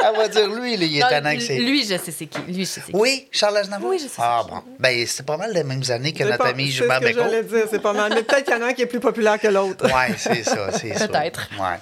[0.05, 1.57] Elle va dire, lui, il est Non, étonnant que c'est...
[1.59, 2.39] lui, je sais c'est qui.
[2.47, 2.97] Lui, je sais c'est qui.
[2.97, 3.89] Oui, Charles Aznavour?
[3.89, 4.61] Oui, je sais Ah c'est bon.
[4.79, 6.99] Ben, c'est pas mal les mêmes années que C'est notre pas- ami c'est Gilbert ce
[7.01, 7.19] que Bécaud.
[7.23, 8.11] j'allais dire, c'est pas mal.
[8.13, 9.85] Mais peut-être qu'il y en a un qui est plus populaire que l'autre.
[9.85, 11.07] Oui, c'est ça, c'est ça.
[11.07, 11.49] Peut-être.
[11.59, 11.77] Ouais.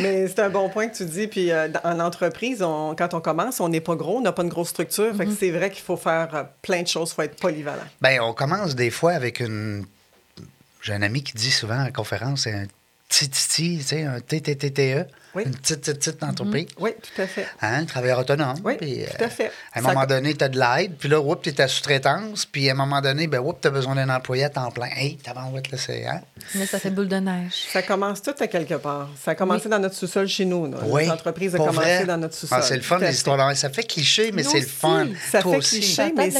[0.00, 1.26] Mais c'est un bon point que tu dis.
[1.26, 4.42] Puis euh, en entreprise, on- quand on commence, on n'est pas gros, on n'a pas
[4.42, 5.14] une grosse structure.
[5.16, 5.36] Fait que Mm-hmm.
[5.38, 7.86] c'est vrai qu'il faut faire euh, plein de choses, il faut être polyvalent.
[8.00, 9.86] Ben, on commence des fois avec une.
[10.82, 12.66] J'ai un ami qui dit souvent en conférence, c'est un
[13.08, 15.42] TTT, tu sais, un TTTTE, Oui.
[15.44, 16.66] une petite, petite, petite entreprise.
[16.80, 17.46] Oui, tout à fait.
[17.60, 18.56] Hein, travailleur autonome.
[18.64, 19.52] Oui, puis, tout à fait.
[19.72, 21.68] À un Ça- moment donné, tu as de l'aide, puis là, oups, tu es à
[21.68, 24.70] sous-traitance, puis à un moment donné, ben, oups, tu as besoin d'un employé à temps
[24.70, 24.88] plein.
[24.96, 26.20] Hey, t'as envie de laisser, hein?
[26.54, 27.52] Mais ça fait boule de neige.
[27.72, 29.10] Ça commence tout à quelque part.
[29.22, 30.70] Ça a commencé dans notre sous-sol chez nous.
[30.70, 30.78] là.
[30.86, 31.06] Oui.
[31.06, 32.06] L'entreprise a pour commencé vrai.
[32.06, 32.58] dans notre sous-sol.
[32.60, 33.54] Ah, c'est le fun, les histoires.
[33.56, 35.06] Ça fait cliché, mais c'est le fun.
[35.30, 35.80] Ça Toi fait aussi.
[35.80, 36.30] cliché, mais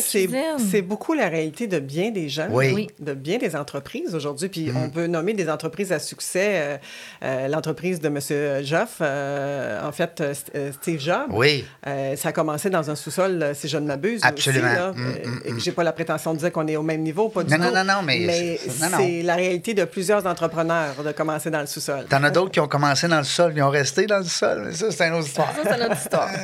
[0.70, 4.48] c'est beaucoup la réalité de bien des gens, de bien des entreprises aujourd'hui.
[4.48, 6.76] Puis on peut nommer des entreprises à succès euh,
[7.24, 8.64] euh, l'entreprise de M.
[8.64, 11.28] Joff, euh, en fait, euh, euh, Steve Jobs.
[11.30, 11.64] Oui.
[11.86, 14.20] Euh, ça a commencé dans un sous-sol, si je ne m'abuse.
[14.22, 14.66] Absolument.
[14.68, 14.92] Aussi, là.
[14.92, 15.02] Mm,
[15.50, 15.60] mm, mm.
[15.60, 17.74] J'ai pas la prétention de dire qu'on est au même niveau, pas du Non, tout.
[17.74, 22.06] non, non, non, mais c'est- la réalité de plusieurs entrepreneurs de commencer dans le sous-sol.
[22.08, 24.62] T'en as d'autres qui ont commencé dans le sol, ils ont resté dans le sol,
[24.66, 25.52] mais ça, c'est une autre histoire.
[25.54, 26.30] Ça, c'est notre histoire.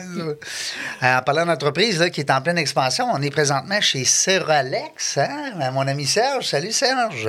[1.02, 5.18] Euh, en parlant d'entreprise là, qui est en pleine expansion, on est présentement chez Seralex.
[5.18, 5.70] Hein?
[5.72, 7.28] Mon ami Serge, salut Serge.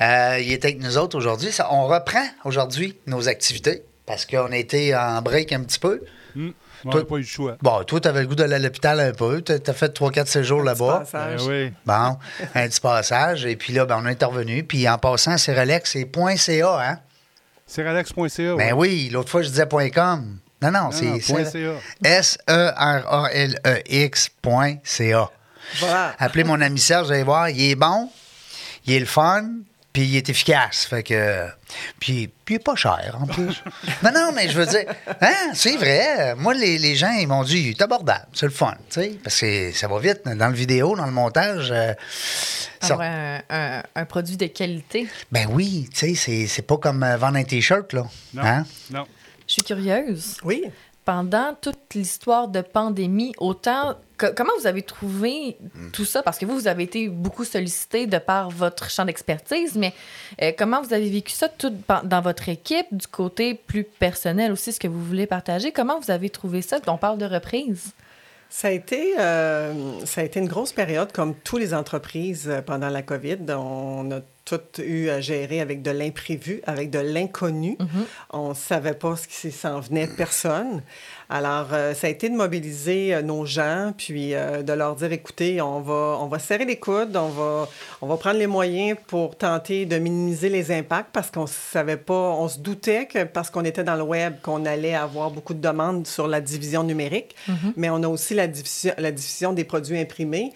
[0.00, 1.50] Euh, il est avec nous autres aujourd'hui.
[1.70, 6.00] On reprend aujourd'hui nos activités parce qu'on a été en break un petit peu.
[6.36, 6.52] Hum,
[6.86, 7.56] On Toi- pas eu le choix.
[7.62, 9.40] Bon, toi, tu avais le goût d'aller à l'hôpital un peu.
[9.40, 10.98] Tu as fait 3-4 séjours là-bas.
[11.10, 11.40] Passage.
[11.46, 11.72] Ben oui.
[11.86, 12.18] Bon,
[12.54, 13.46] un petit passage.
[13.46, 14.64] Et puis là, ben, on est intervenu.
[14.64, 16.98] Puis en passant, Seralex, c'est .ca, hein?
[17.66, 18.56] Seralex.ca.
[18.56, 20.36] Ben oui, l'autre fois, je disais .com.
[20.60, 21.18] Non, non, Non, c'est.
[24.04, 25.30] S-E-R-A-L-E-X.ca.
[25.80, 26.14] Voilà.
[26.18, 28.10] Appelez mon ami Serge, vous allez voir, il est bon,
[28.86, 29.44] il est le fun,
[29.94, 30.84] puis il est efficace.
[30.84, 31.46] Fait que.
[31.98, 33.62] Puis, puis il est pas cher, en plus.
[34.02, 34.84] non, non, mais je veux dire,
[35.22, 36.34] hein, c'est vrai.
[36.34, 39.18] Moi, les, les gens, ils m'ont dit, il est abordable, c'est le fun, tu sais,
[39.24, 41.70] parce que ça va vite dans le vidéo, dans le montage.
[41.72, 41.94] euh,
[42.80, 45.08] ça- Avoir un, un- un produit de qualité.
[45.32, 48.02] ben oui, tu sais, c'est- c'est pas comme euh, vendre un T-shirt, là.
[48.34, 48.42] Non.
[48.42, 48.66] Hein?
[48.90, 49.06] Non.
[49.46, 50.36] Je suis curieuse.
[50.44, 50.64] Oui.
[51.04, 55.56] Pendant toute l'histoire de pandémie, autant comment vous avez trouvé
[55.92, 56.22] tout ça?
[56.22, 59.92] Parce que vous, vous avez été beaucoup sollicité de par votre champ d'expertise, mais
[60.42, 61.72] euh, comment vous avez vécu ça tout
[62.04, 65.72] dans votre équipe, du côté plus personnel aussi, ce que vous voulez partager?
[65.72, 66.78] Comment vous avez trouvé ça?
[66.86, 67.92] On parle de reprise.
[68.50, 72.62] Ça a, été, euh, ça a été une grosse période, comme toutes les entreprises euh,
[72.62, 73.38] pendant la COVID.
[73.48, 77.76] On a toutes eu à gérer avec de l'imprévu, avec de l'inconnu.
[78.30, 80.82] On ne savait pas ce qui s'en venait personne.
[81.30, 85.10] Alors, euh, ça a été de mobiliser euh, nos gens, puis euh, de leur dire,
[85.10, 87.68] écoutez, on va, on va serrer les coudes, on va,
[88.02, 92.14] on va prendre les moyens pour tenter de minimiser les impacts parce qu'on savait pas,
[92.14, 95.60] on se doutait que parce qu'on était dans le web, qu'on allait avoir beaucoup de
[95.60, 97.34] demandes sur la division numérique,
[97.76, 100.52] mais on a aussi la division, la division des produits imprimés,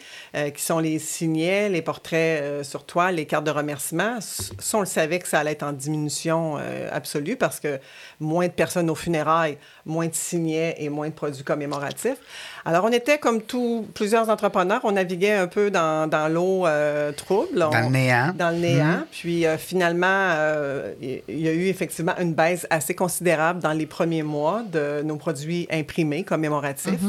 [0.55, 4.19] qui sont les signets, les portraits sur toile, les cartes de remerciement.
[4.21, 6.59] Ça, on le savait que ça allait être en diminution
[6.91, 7.79] absolue parce que
[8.21, 12.19] moins de personnes aux funérailles, moins de signets et moins de produits commémoratifs.
[12.65, 17.13] Alors, on était comme tous plusieurs entrepreneurs, on naviguait un peu dans, dans l'eau euh,
[17.13, 17.59] trouble.
[17.59, 18.33] Dans le néant.
[18.35, 19.05] dans le néant.
[19.11, 23.87] Puis euh, finalement, euh, il y a eu effectivement une baisse assez considérable dans les
[23.87, 27.01] premiers mois de nos produits imprimés commémoratifs.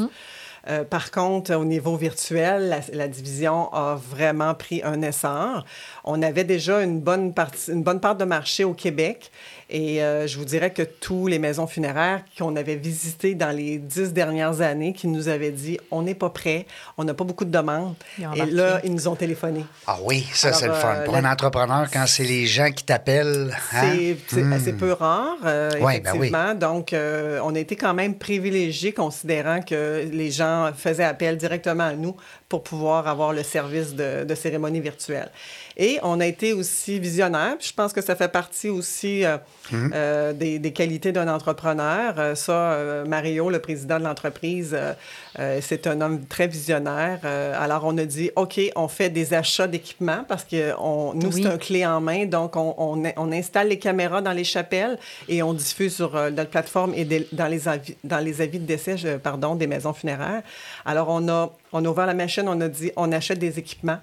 [0.68, 5.64] Euh, par contre, au niveau virtuel, la, la division a vraiment pris un essor.
[6.04, 9.30] On avait déjà une bonne, partie, une bonne part de marché au Québec
[9.70, 13.78] et euh, je vous dirais que tous les maisons funéraires qu'on avait visitées dans les
[13.78, 16.66] dix dernières années, qui nous avaient dit on n'est pas prêt,
[16.98, 17.94] on n'a pas beaucoup de demandes.
[18.18, 19.64] Et là, ils nous ont téléphoné.
[19.86, 20.94] Ah oui, ça, Alors, c'est le fun.
[20.96, 23.54] euh, Pour la- un entrepreneur, quand c'est les gens qui t'appellent.
[23.72, 23.80] hein?
[23.82, 24.52] C'est c'est Hmm.
[24.52, 26.26] assez peu rare, euh, Ouais, ben oui.
[26.28, 26.54] effectivement.
[26.54, 31.84] Donc, euh, on a été quand même privilégiés, considérant que les gens faisaient appel directement
[31.84, 32.16] à nous
[32.50, 35.30] pour pouvoir avoir le service de, de cérémonie virtuelle.
[35.76, 37.56] Et on a été aussi visionnaire.
[37.58, 39.38] puis Je pense que ça fait partie aussi euh,
[39.72, 39.90] Hmm.
[39.94, 42.14] euh, des, des qualités d'un entrepreneur.
[42.18, 44.94] Euh, ça, euh, Mario, le président de l'entreprise, euh,
[45.38, 47.20] euh, c'est un homme très visionnaire.
[47.24, 51.32] Euh, alors, on a dit, OK, on fait des achats d'équipements parce que on, nous,
[51.32, 51.42] Oui.
[51.44, 52.26] c'est un clé en main.
[52.26, 56.30] Donc, on, on, on installe les caméras dans les chapelles et on diffuse sur euh,
[56.30, 59.68] notre plateforme et des- dans, les avis, dans les avis de décès je- pardon, des
[59.68, 60.42] maisons funéraires.
[60.84, 64.00] Alors, on a, on a ouvert la machine, on a dit, on achète des équipements.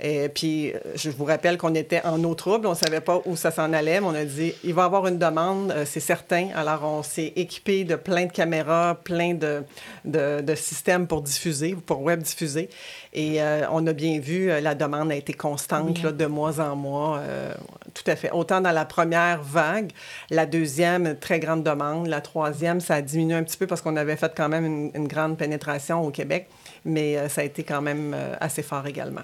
[0.00, 3.22] Et puis, euh, je vous rappelle qu'on était en eau trouble, on ne savait pas
[3.24, 5.84] où ça s'en allait, mais on a dit, il va y avoir une demande, euh,
[5.86, 6.48] c'est certain.
[6.54, 9.62] Alors, on s'est équipé de plein de caméras, plein de,
[10.04, 12.68] de, de systèmes pour diffuser, pour web diffuser.
[13.12, 16.60] Et euh, on a bien vu, euh, la demande a été constante là, de mois
[16.60, 17.18] en mois.
[17.18, 17.52] euh,
[17.94, 18.30] tout à fait.
[18.32, 19.92] Autant dans la première vague,
[20.30, 22.08] la deuxième, très grande demande.
[22.08, 24.90] La troisième, ça a diminué un petit peu parce qu'on avait fait quand même une,
[24.94, 26.48] une grande pénétration au Québec,
[26.84, 29.22] mais euh, ça a été quand même euh, assez fort également.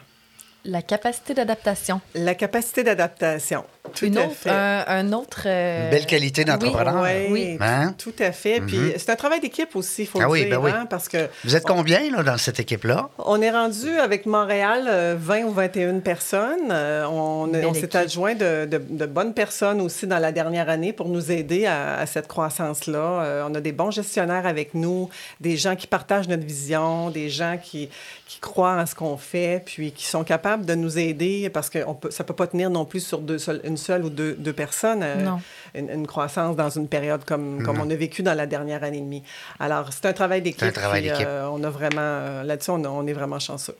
[0.64, 2.03] La capacité d'adaptation.
[2.14, 3.64] La capacité d'adaptation.
[3.95, 4.51] Tout Une à autre, fait.
[4.51, 5.43] un, un autre.
[5.47, 7.03] euh, Une belle qualité d'entrepreneur.
[7.03, 7.57] Oui, Oui.
[7.61, 7.95] Hein?
[7.99, 8.61] tout à fait.
[8.61, 10.71] Puis c'est un travail d'équipe aussi, il faut Ah le oui, dire, ben oui.
[10.73, 13.09] hein, parce que Vous êtes combien là, dans cette équipe-là?
[13.19, 16.71] on est rendu avec Montréal euh, 20 ou 21 personnes.
[16.71, 21.09] Euh, on s'est adjoint de, de- de bonnes personnes aussi dans la dernière année pour
[21.09, 22.99] nous aider à, à cette croissance-là.
[23.23, 25.09] Euh, on a des bons gestionnaires avec nous,
[25.40, 27.88] des gens qui partagent notre vision, des gens qui,
[28.27, 31.79] qui croient en ce qu'on fait, puis qui sont capables de nous aider parce que
[31.87, 33.38] on peut, ça ne peut pas tenir non plus sur deux
[33.70, 35.02] une seule ou deux, deux personnes.
[35.02, 35.30] euh.
[35.74, 37.85] Une, une croissance dans une période comme, comme Non.
[37.87, 39.22] on a vécu dans la dernière année et demie.
[39.61, 40.61] Alors, c'est un travail d'équipe.
[40.61, 41.26] C'est un travail puis, d'équipe.
[41.28, 43.76] euh, on a vraiment, euh, là-dessus, on est vraiment chanceux.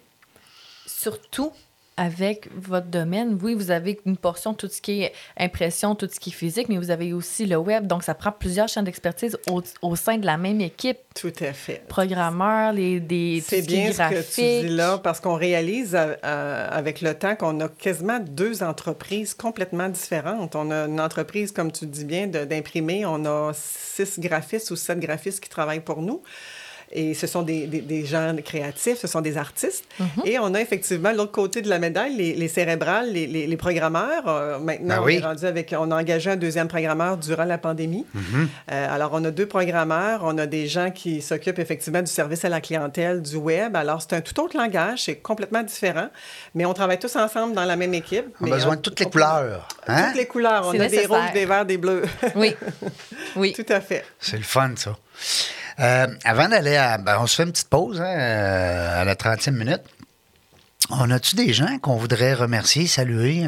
[0.87, 1.53] Surtout
[2.01, 6.19] avec votre domaine, oui, vous avez une portion, tout ce qui est impression, tout ce
[6.19, 7.87] qui est physique, mais vous avez aussi le web.
[7.87, 10.97] Donc, ça prend plusieurs champs d'expertise au, au sein de la même équipe.
[11.15, 11.83] Tout à fait.
[11.89, 16.69] Programmeurs, les, des, C'est bien ce que tu dis là, parce qu'on réalise euh, euh,
[16.71, 20.57] avec le temps qu'on a quasiment deux entreprises complètement différentes.
[20.57, 23.05] On a une entreprise, comme tu dis bien, d'imprimer.
[23.05, 26.23] On a six graphistes ou sept graphistes qui travaillent pour nous.
[26.93, 29.85] Et ce sont des, des, des gens créatifs, ce sont des artistes.
[30.25, 33.57] Et on a effectivement l'autre côté de la médaille, les, les cérébrales, les, les, les
[33.57, 34.27] programmeurs.
[34.27, 35.17] Euh, maintenant, Ben on oui.
[35.17, 38.05] est rendu avec, on a engagé un deuxième programmeur durant la pandémie.
[38.73, 42.45] Euh, alors, on a deux programmeurs, on a des gens qui s'occupent effectivement du service
[42.45, 43.77] à la clientèle, du web.
[43.77, 46.09] Alors, c'est un tout autre langage, c'est complètement différent,
[46.57, 48.27] mais on travaille tous ensemble dans la même équipe.
[48.41, 49.69] On a besoin on- de toutes les on- couleurs.
[49.87, 50.07] Hein?
[50.09, 50.65] Toutes les couleurs.
[50.67, 52.03] On a des rouges, des verts, des bleus.
[52.35, 52.55] Oui.
[53.37, 53.53] Oui.
[53.53, 54.05] tout à fait.
[54.19, 54.97] C'est le fun, ça.
[55.81, 56.99] Euh, avant d'aller à.
[56.99, 59.83] ben, on se fait une petite pause hein, euh, à la 30e minute.
[60.93, 63.45] On a-tu des gens qu'on voudrait remercier, saluer?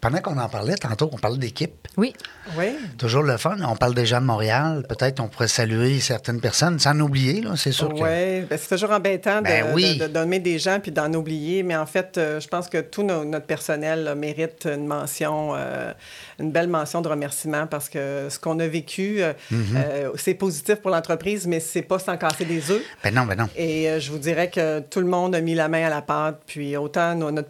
[0.00, 1.88] Pendant qu'on en parlait tantôt, on parlait d'équipe.
[1.96, 2.14] Oui.
[2.58, 2.74] Oui.
[2.98, 3.56] Toujours le fun.
[3.66, 4.84] On parle des gens de Montréal.
[4.88, 7.94] Peut-être on pourrait saluer certaines personnes, sans oublier, là, c'est sûr que.
[7.94, 9.98] Oui, ben, c'est toujours embêtant de, Ben oui.
[9.98, 12.78] de- de nommer des gens puis d'en oublier, mais en fait, euh, je pense que
[12.80, 15.92] tout no- notre personnel là, mérite une mention, euh,
[16.38, 19.56] une belle mention de remerciement parce que ce qu'on a vécu, euh, Mm-hmm.
[19.76, 22.82] euh, c'est positif pour l'entreprise, mais c'est pas sans casser des œufs.
[23.04, 23.48] Ben non, ben non.
[23.56, 26.02] Et euh, je vous dirais que tout le monde a mis la main à la
[26.02, 26.40] pâte.
[26.46, 27.48] Puis autant nos, notre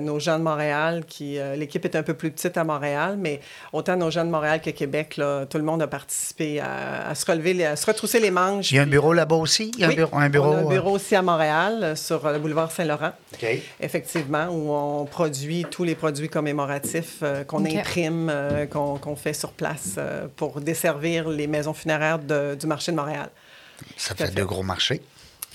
[0.00, 3.40] nos, gens de Montréal, qui euh, l'équipe est un peu plus petite à Montréal, mais
[3.72, 7.14] autant nos gens de Montréal que Québec, là, tout le monde a participé à, à
[7.14, 8.70] se relever, les- à se retrousser les manches.
[8.70, 9.70] Il y a un puis- bureau là-bas aussi?
[9.76, 10.16] Il y a oui, un bureau.
[10.16, 12.70] Un bureau, on a un euh, bureau aussi à Montréal, euh, sur euh, le boulevard
[12.70, 13.46] Saint-Laurent, OK.
[13.80, 19.52] effectivement, où on produit tous les produits commémoratifs euh, qu'on imprime, euh, qu'on fait sur
[19.52, 23.28] place euh, pour desservir les maisons funéraires de- du marché de Montréal.
[23.96, 24.34] Ça fait fait.
[24.34, 25.00] deux gros marchés.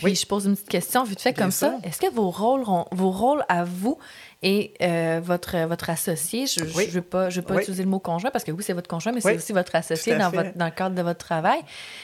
[0.03, 1.77] Puis je pose une petite question vite fait Bien comme ça.
[1.84, 3.97] Est-ce que vos rôles, vos rôles à vous
[4.43, 6.88] et euh, votre, votre associé, je ne Oui.
[6.88, 7.62] veux pas, je veux pas Oui.
[7.63, 9.31] utiliser le mot conjoint parce que oui, c'est votre conjoint, mais Oui.
[9.31, 11.60] c'est aussi votre associé dans, votre, dans le cadre de votre travail.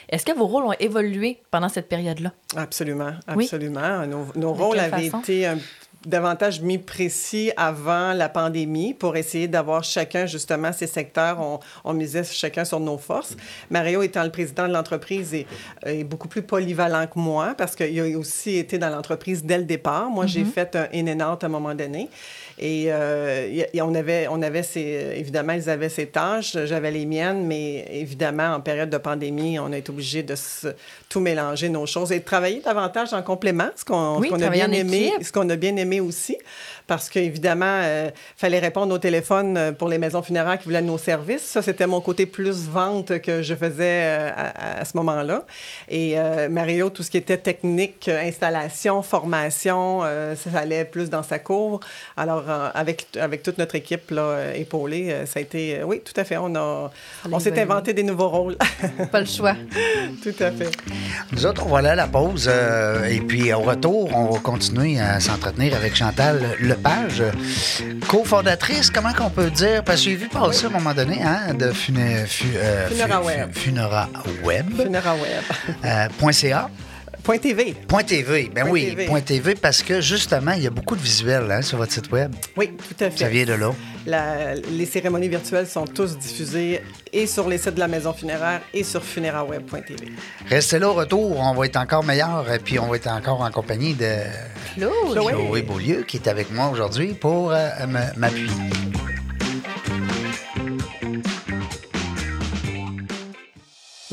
[0.09, 2.31] Est-ce que vos rôles ont évolué pendant cette période-là?
[2.55, 3.43] Absolument, Oui.
[3.45, 4.05] absolument.
[4.35, 5.19] Nos, rôles avaient façon?
[5.21, 5.57] été un-
[6.05, 11.39] davantage mis précis avant la pandémie pour essayer d'avoir chacun, justement, ces secteurs.
[11.39, 13.35] On, on misait chacun sur nos forces.
[13.69, 15.45] Mario étant le président de l'entreprise est,
[15.85, 19.63] est beaucoup plus polyvalent que moi parce qu'il a aussi été dans l'entreprise dès le
[19.65, 20.09] départ.
[20.09, 22.09] Moi, j'ai fait un in and out à un moment donné.
[22.59, 27.45] Et, euh, on avait, on avait ses, évidemment, ils avaient ses tâches, j'avais les miennes,
[27.45, 30.67] mais évidemment, en période de pandémie, on a été obligé de se-
[31.09, 34.69] tout mélanger nos choses et de travailler davantage en complément, ce qu'on Oui, a bien
[34.69, 36.37] en aimé, ce qu'on a bien aimé aussi,
[36.91, 40.97] parce qu'évidemment, il fallait répondre au téléphone euh, pour les maisons funéraires qui voulaient nos
[40.97, 41.41] services.
[41.43, 45.45] Ça, c'était mon côté plus vente que je faisais euh, à, à ce moment-là.
[45.87, 51.09] Et euh, Mario, tout ce qui était technique, euh, installation, formation, euh, ça allait plus
[51.09, 51.79] dans sa cour.
[52.17, 55.79] Alors, euh, avec, avec toute notre équipe là, euh, épaulée, euh, ça a été...
[55.79, 56.35] euh, oui, tout à fait.
[56.35, 56.91] On, a,
[57.31, 58.57] on s'est inventé des nouveaux rôles.
[59.13, 59.55] Pas le choix.
[60.23, 60.71] tout à fait.
[61.31, 62.49] Nous autres, on va aller à la pause.
[62.51, 67.31] euh, et puis, au retour, on va continuer à s'entretenir avec Chantal Lepage, euh,
[68.07, 69.83] cofondatrice, comment qu'on peut dire?
[69.83, 72.25] Parce que j'ai vu passer à un moment donné hein, de fu- euh,
[72.89, 73.51] Funera fu- Web.
[73.53, 74.09] Funera
[74.43, 74.65] Web.
[75.85, 76.69] Euh, point .ca.
[77.23, 77.75] Point TV.
[77.87, 78.49] Point TV.
[78.53, 79.05] Ben Point oui, TV.
[79.05, 82.11] point TV, parce que justement, il y a beaucoup de visuels hein, sur votre site
[82.11, 82.33] Web.
[82.57, 83.17] Oui, tout à fait.
[83.25, 83.71] Ça vient de là.
[84.07, 86.81] La- les cérémonies virtuelles sont tous diffusées
[87.13, 90.11] et sur les sites de la maison funéraire et sur funeraweb.tv.
[90.49, 93.41] Restez là au retour, on va être encore meilleur, et puis on va être encore
[93.41, 94.09] en compagnie de.
[94.75, 95.33] Chloé.
[95.33, 97.69] Chloé Beaulieu, qui est avec moi aujourd'hui pour euh,
[98.15, 98.51] m'appuyer.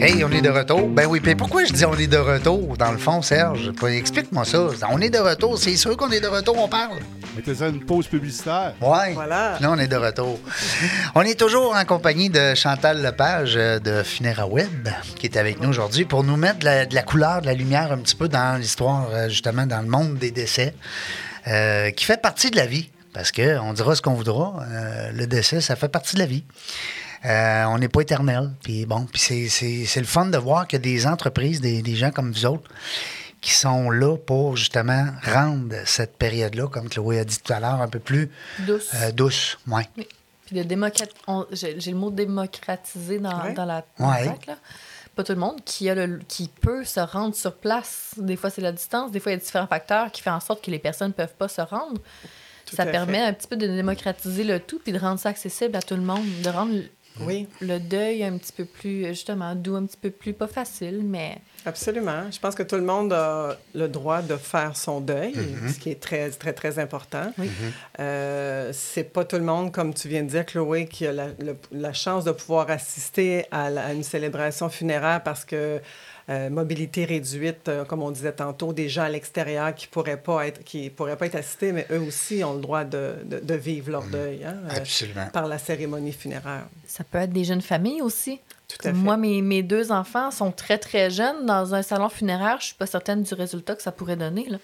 [0.00, 0.88] Hey, on est de retour.
[0.88, 3.72] Ben oui, puis pourquoi je dis on est de retour, dans le fond, Serge?
[3.88, 4.68] Explique-moi ça.
[4.90, 6.98] On est de retour, c'est sûr qu'on est de retour, on parle.
[7.34, 8.74] Mettez ça une pause publicitaire.
[8.80, 9.12] Ouais.
[9.14, 9.58] Voilà.
[9.60, 10.38] Là, on est de retour.
[11.14, 15.60] on est toujours en compagnie de Chantal Lepage euh, de Funera Web, qui est avec
[15.60, 18.16] nous aujourd'hui pour nous mettre de la, de la couleur, de la lumière un petit
[18.16, 20.74] peu dans l'histoire, euh, justement, dans le monde des décès,
[21.48, 22.88] euh, qui fait partie de la vie.
[23.12, 26.44] Parce qu'on dira ce qu'on voudra, euh, le décès, ça fait partie de la vie.
[27.24, 28.50] Euh, on n'est pas éternel.
[28.62, 31.94] Puis bon, puis c'est- c'est c'est le fun de voir que des entreprises, des, des
[31.96, 32.70] gens comme vous autres,
[33.40, 37.80] qui sont là pour justement rendre cette période-là, comme Chloé a dit tout à l'heure,
[37.80, 38.90] un peu plus Douce.
[38.94, 39.58] euh, douce.
[39.66, 39.88] Ouais.
[39.96, 40.06] Oui.
[40.46, 41.06] Puis de démocrat...
[41.26, 44.24] on- J'ai le mot démocratiser dans, dans la Ouais.
[44.26, 44.58] dans là.
[45.14, 48.14] pas tout le monde qui, a le, qui peut se rendre sur place.
[48.16, 50.40] Des fois, c'est la distance, des fois, il y a différents facteurs qui font en
[50.40, 52.00] sorte que les personnes ne peuvent pas se rendre.
[52.66, 53.24] Tout ça permet fait.
[53.24, 56.02] un petit peu de démocratiser le tout puis de rendre ça accessible à tout le
[56.02, 56.72] monde, de rendre
[57.26, 61.02] Oui, le deuil un petit peu plus, justement, doux, un petit peu plus, pas facile,
[61.04, 62.30] mais absolument.
[62.30, 65.72] Je pense que tout le monde a le droit de faire son deuil, Mm-hmm.
[65.72, 67.32] ce qui est très, très, très important.
[67.38, 67.48] Oui.
[68.00, 71.26] Euh, c'est pas tout le monde, comme tu viens de dire, Chloé, qui a la,
[71.40, 75.80] le- la chance de pouvoir assister à, la- à une célébration funéraire parce que
[76.30, 80.46] euh, mobilité réduite, euh, comme on disait tantôt, des gens à l'extérieur qui pourraient pas
[80.46, 83.54] être qui pourraient pas être assistés, mais eux aussi ont le droit de, de- de
[83.54, 86.66] vivre leur deuil hein, euh, par la cérémonie funéraire.
[86.86, 88.40] ça peut être des jeunes familles aussi.
[88.68, 88.92] Tout à fait.
[88.92, 91.46] Moi, mes, mes deux enfants sont très, très jeunes.
[91.46, 94.46] Dans un salon funéraire, je suis pas certaine du résultat que ça pourrait donner.
[94.50, 94.58] Là.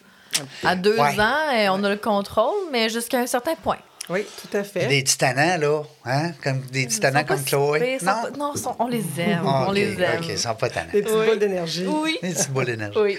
[0.63, 1.19] À deux Ouais.
[1.21, 3.79] ans, euh, on a le contrôle, mais jusqu'à un certain point.
[4.11, 4.87] Oui, tout à fait.
[4.87, 6.33] Des titanants, là, hein?
[6.43, 7.99] Comme des pas comme Chloé.
[8.03, 8.07] non?
[8.23, 9.43] pas- non, sont- on les aime.
[9.47, 10.21] Ah, on les aime.
[10.21, 10.93] OK, ils sont pas tannants.
[10.93, 11.27] Des petites Oui.
[11.27, 11.87] boules d'énergie.
[11.87, 12.19] Oui.
[12.23, 12.99] Des petites boules d'énergie.
[12.99, 13.19] Oui.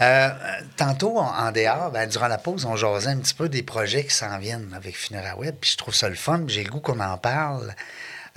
[0.00, 0.28] Euh,
[0.76, 4.04] tantôt, en, en dehors, ben, durant la pause, on jasait un petit peu des projets
[4.04, 5.56] qui s'en viennent avec Funéraire Web.
[5.60, 6.40] Puis je trouve ça le fun.
[6.46, 7.74] puis J'ai le goût qu'on en parle.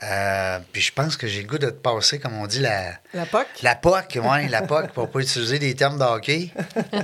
[0.04, 2.94] Euh, puis je pense que j'ai le goût de te passer, comme on dit, la,
[3.14, 3.46] La POC?
[3.62, 6.50] la POC, oui, la POC, pour pas utiliser des termes de hockey.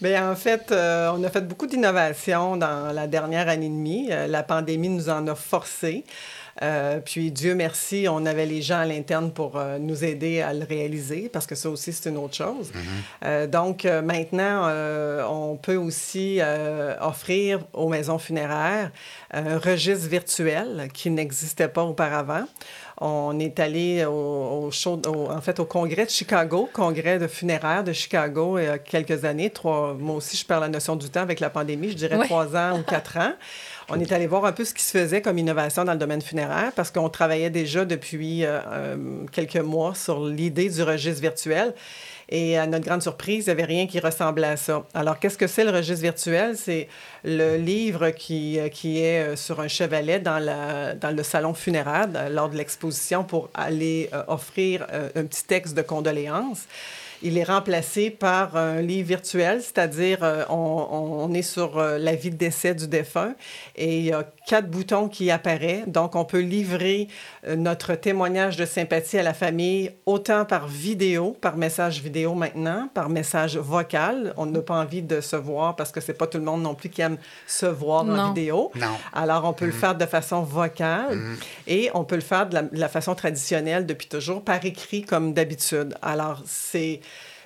[0.00, 4.08] Bien, en fait, euh, on a fait beaucoup d'innovations dans la dernière année et demie.
[4.10, 6.04] Euh, la pandémie nous en a forcé.
[6.62, 10.52] Euh, puis Dieu merci, on avait les gens à l'interne pour euh, nous aider à
[10.52, 12.70] le réaliser, parce que ça aussi, c'est une autre chose.
[13.24, 14.70] Euh, donc maintenant,
[15.28, 16.40] on peut aussi
[17.00, 18.90] offrir aux maisons funéraires
[19.32, 22.44] un registre virtuel qui n'existait pas auparavant.
[23.00, 24.12] On est allé au,
[24.66, 28.64] au show- au- en fait, au congrès de Chicago, congrès de funéraire de Chicago, il
[28.64, 29.50] y a quelques années.
[29.50, 32.54] Trois, moi aussi, je perds la notion du temps avec la pandémie, je dirais trois
[32.56, 33.32] ans ou quatre ans.
[33.90, 36.22] On est allé voir un peu ce qui se faisait comme innovation dans le domaine
[36.22, 38.96] funéraire parce qu'on travaillait déjà depuis euh, euh,
[39.30, 41.74] quelques mois sur l'idée du registre virtuel.
[42.28, 44.84] Et à notre grande surprise, il n'y avait rien qui ressemblait à ça.
[44.94, 46.56] Alors, qu'est-ce que c'est le registre virtuel?
[46.56, 46.88] C'est
[47.22, 50.40] le livre qui, euh, qui est euh, sur un chevalet dans,
[50.98, 55.44] dans le salon funéraire dans- lors de l'exposition pour aller euh, offrir euh, un petit
[55.44, 56.64] texte de condoléances.
[57.26, 62.14] Il est remplacé par un livre virtuel, c'est-à-dire euh, on, on est sur euh, la
[62.14, 63.34] vie de décès du défunt
[63.76, 65.88] et il y a quatre boutons qui apparaissent.
[65.88, 67.08] Donc, on peut livrer
[67.46, 72.90] euh, notre témoignage de sympathie à la famille autant par vidéo, par message vidéo maintenant,
[72.92, 74.34] par message vocal.
[74.36, 76.74] On n'a pas envie de se voir parce que c'est pas tout le monde non
[76.74, 78.70] plus qui aime se voir en vidéo.
[78.74, 78.86] Non.
[79.14, 81.18] Alors, on peut le faire de façon vocale
[81.66, 85.02] et on peut le faire de la, de la façon traditionnelle depuis toujours, par écrit
[85.02, 85.94] comme d'habitude.
[86.02, 87.00] Alors, c'est,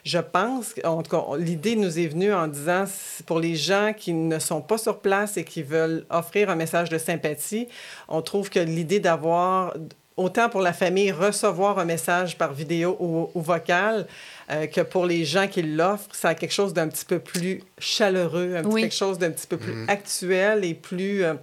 [0.08, 2.84] je pense, en tout cas, l'idée nous est venue en disant,
[3.26, 6.88] pour les gens qui ne sont pas sur place et qui veulent offrir un message
[6.88, 7.68] de sympathie,
[8.08, 9.74] on trouve que l'idée d'avoir
[10.16, 14.06] autant pour la famille recevoir un message par vidéo ou, ou vocal
[14.50, 17.60] euh, que pour les gens qui l'offrent, ça a quelque chose d'un petit peu plus
[17.78, 18.80] chaleureux, un petit Oui.
[18.80, 21.34] quelque chose d'un petit peu plus actuel et plus euh,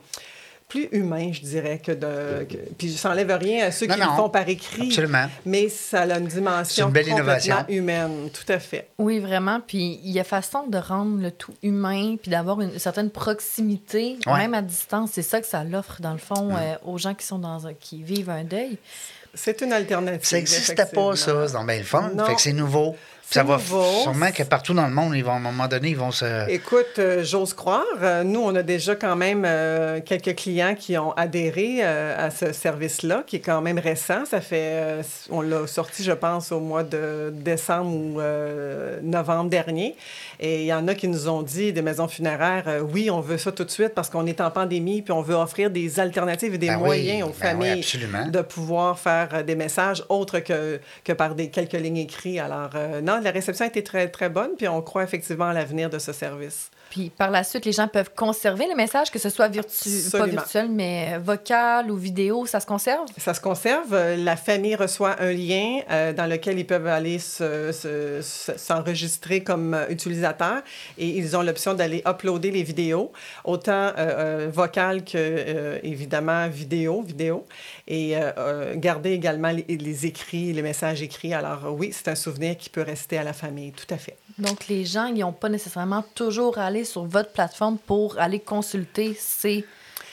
[0.67, 2.43] plus humain, je dirais, que de.
[2.45, 4.09] que- puis je n'enlève rien à ceux Non, qui non.
[4.11, 4.87] le font par écrit.
[4.87, 5.27] Absolument.
[5.45, 7.65] Mais ça a une dimension C'est une belle complètement innovation.
[7.69, 8.87] humaine, tout à fait.
[8.97, 9.61] Oui, vraiment.
[9.65, 14.17] Puis il y a façon de rendre le tout humain, puis d'avoir une certaine proximité,
[14.25, 14.37] Ouais.
[14.39, 15.11] même à distance.
[15.13, 17.73] C'est ça que ça l'offre, dans le fond, euh, aux gens qui sont dans un,
[17.73, 18.77] qui vivent un deuil.
[19.33, 20.23] C'est une alternative.
[20.27, 21.47] Ça n'existait pas, ça.
[21.47, 22.09] C'est donc bien le.
[22.15, 22.25] Non.
[22.25, 22.95] Fait que c'est nouveau.
[23.29, 23.83] Ça va nouveau.
[24.03, 26.49] sûrement que partout dans le monde, ils vont, à un moment donné, ils vont se.
[26.49, 27.83] Écoute, euh, j'ose croire.
[28.01, 32.53] euh, nous, on a déjà quand même euh, quelques clients qui ont adhéré à ce
[32.53, 34.25] service-là, qui est quand même récent.
[34.25, 38.21] Ça fait, on l'a sorti, je pense, au mois de décembre ou
[39.03, 39.95] novembre dernier.
[40.39, 43.37] Et il y en a qui nous ont dit, des maisons funéraires, oui, on veut
[43.37, 46.53] ça tout de suite parce qu'on est en pandémie, puis on veut offrir des alternatives
[46.53, 47.85] et des Ben oui, moyens aux ben familles
[48.31, 52.39] de pouvoir faire des messages autres que, que par des quelques lignes écrites.
[52.39, 55.89] Alors, euh, la réception a été très, très bonne, puis on croit effectivement à l'avenir
[55.89, 56.69] de ce service.
[56.91, 60.25] Puis par la suite, les gens peuvent conserver le message, que ce soit virtu pas
[60.27, 63.05] virtuel, mais euh, vocal ou vidéo, ça se conserve?
[63.17, 63.91] Ça se conserve.
[63.93, 68.57] Euh, La famille reçoit un lien euh, dans lequel ils peuvent aller se- se- se-
[68.57, 70.61] s'enregistrer comme euh, utilisateur
[70.99, 73.11] et ils ont l'option d'aller uploader les vidéos,
[73.43, 77.45] autant euh, euh, vocales que, euh, évidemment, vidéo, vidéo,
[77.87, 81.33] et euh, euh, garder également les, les écrits, les messages écrits.
[81.33, 84.17] Alors euh, oui, c'est un souvenir qui peut rester à la famille, tout à fait.
[84.39, 88.39] Donc les gens, ils n'ont pas nécessairement toujours à aller sur votre plateforme pour aller
[88.39, 89.65] consulter ces...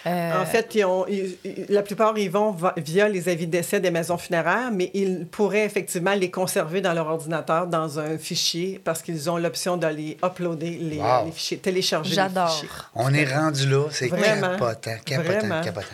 [0.07, 1.37] euh, En fait, ils ont- ils-
[1.71, 5.65] la plupart, ils vont via les avis de décès des maisons funéraires, mais ils pourraient
[5.65, 10.71] effectivement les conserver dans leur ordinateur dans un fichier parce qu'ils ont l'option d'aller uploader
[10.79, 11.25] les, Wow.
[11.27, 12.63] les fichiers, télécharger les J'adore.
[12.95, 13.85] On est rendu là.
[13.91, 15.63] C'est capotant, capotant, Vraiment.
[15.63, 15.87] capotant.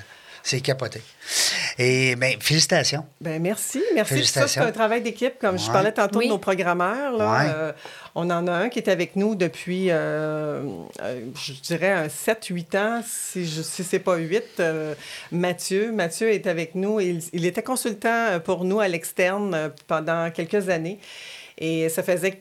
[0.48, 1.02] C'est capoté.
[1.78, 3.04] Et bien, félicitations.
[3.20, 4.08] Ben merci, merci.
[4.08, 4.62] Ça, Félicitations.
[4.62, 5.34] c'est un travail d'équipe.
[5.38, 6.24] Comme je parlais tantôt Oui.
[6.24, 7.50] de nos programmeurs, là, Ouais.
[7.54, 7.72] euh,
[8.14, 10.62] on en a un qui est avec nous depuis, euh,
[11.02, 14.42] euh, je dirais, un 7-8 ans, si, je, si c'est pas 8.
[14.60, 14.94] euh,
[15.32, 15.92] Mathieu.
[15.92, 16.98] Mathieu est avec nous.
[16.98, 20.98] Il, il était consultant pour nous à l'externe pendant quelques années.
[21.60, 22.40] Et ça faisait.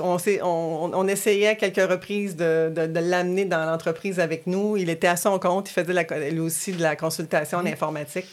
[0.00, 4.76] On, on, on essayait à quelques reprises de, de, de l'amener dans l'entreprise avec nous.
[4.76, 5.70] Il était à son compte.
[5.70, 8.26] Il faisait la, lui aussi de la consultation en informatique.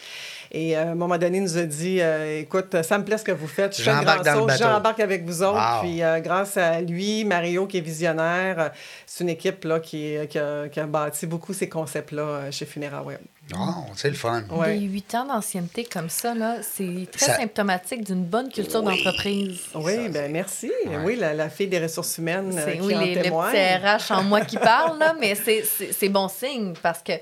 [0.55, 3.17] Et euh, à un moment donné, il nous a dit euh, Écoute, ça me plaît
[3.17, 3.75] ce que vous faites.
[3.75, 4.63] Je J'embarque dans le bateau.
[4.63, 5.53] J'embarque avec vous autres.
[5.57, 5.81] Wow.
[5.81, 8.71] Puis euh, grâce à lui, Mario qui est visionnaire,
[9.07, 13.01] c'est une équipe là, qui, qui, a, qui a bâti beaucoup ces concepts-là chez Funera
[13.01, 13.17] Web.
[13.57, 14.43] Oh, c'est le fun.
[14.51, 14.77] Ouais.
[14.77, 19.59] Des huit ans d'ancienneté comme ça, là, c'est très Ça- symptomatique d'une bonne culture d'entreprise.
[19.75, 20.71] Oui, ben merci.
[21.03, 23.51] Oui, la, la fille des ressources humaines C'est qui oui, en les, le témoigne.
[23.51, 27.13] petit RH en moi qui parle, là, mais c'est- c'est c'est bon signe parce que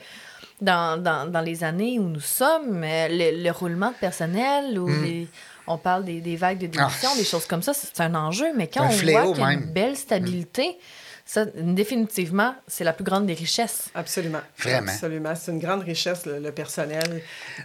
[0.62, 4.88] dans, dans, dans les années où nous sommes, euh, le, le roulement de personnel, ou
[4.88, 5.28] les-
[5.68, 7.14] on parle des, des vagues de démission, Hmm.
[7.16, 7.18] Ah.
[7.18, 8.97] des choses comme ça, c'est un enjeu, mais quand un on voit
[9.34, 9.47] qu'il y a.
[9.47, 9.51] Hmm.
[9.64, 10.78] une belle stabilité,
[11.26, 13.89] ça, définitivement, c'est la plus grande des richesses.
[13.95, 14.41] Absolument.
[14.57, 14.91] Vraiment.
[14.91, 15.34] Absolument.
[15.36, 17.22] C'est une grande richesse, le, le personnel.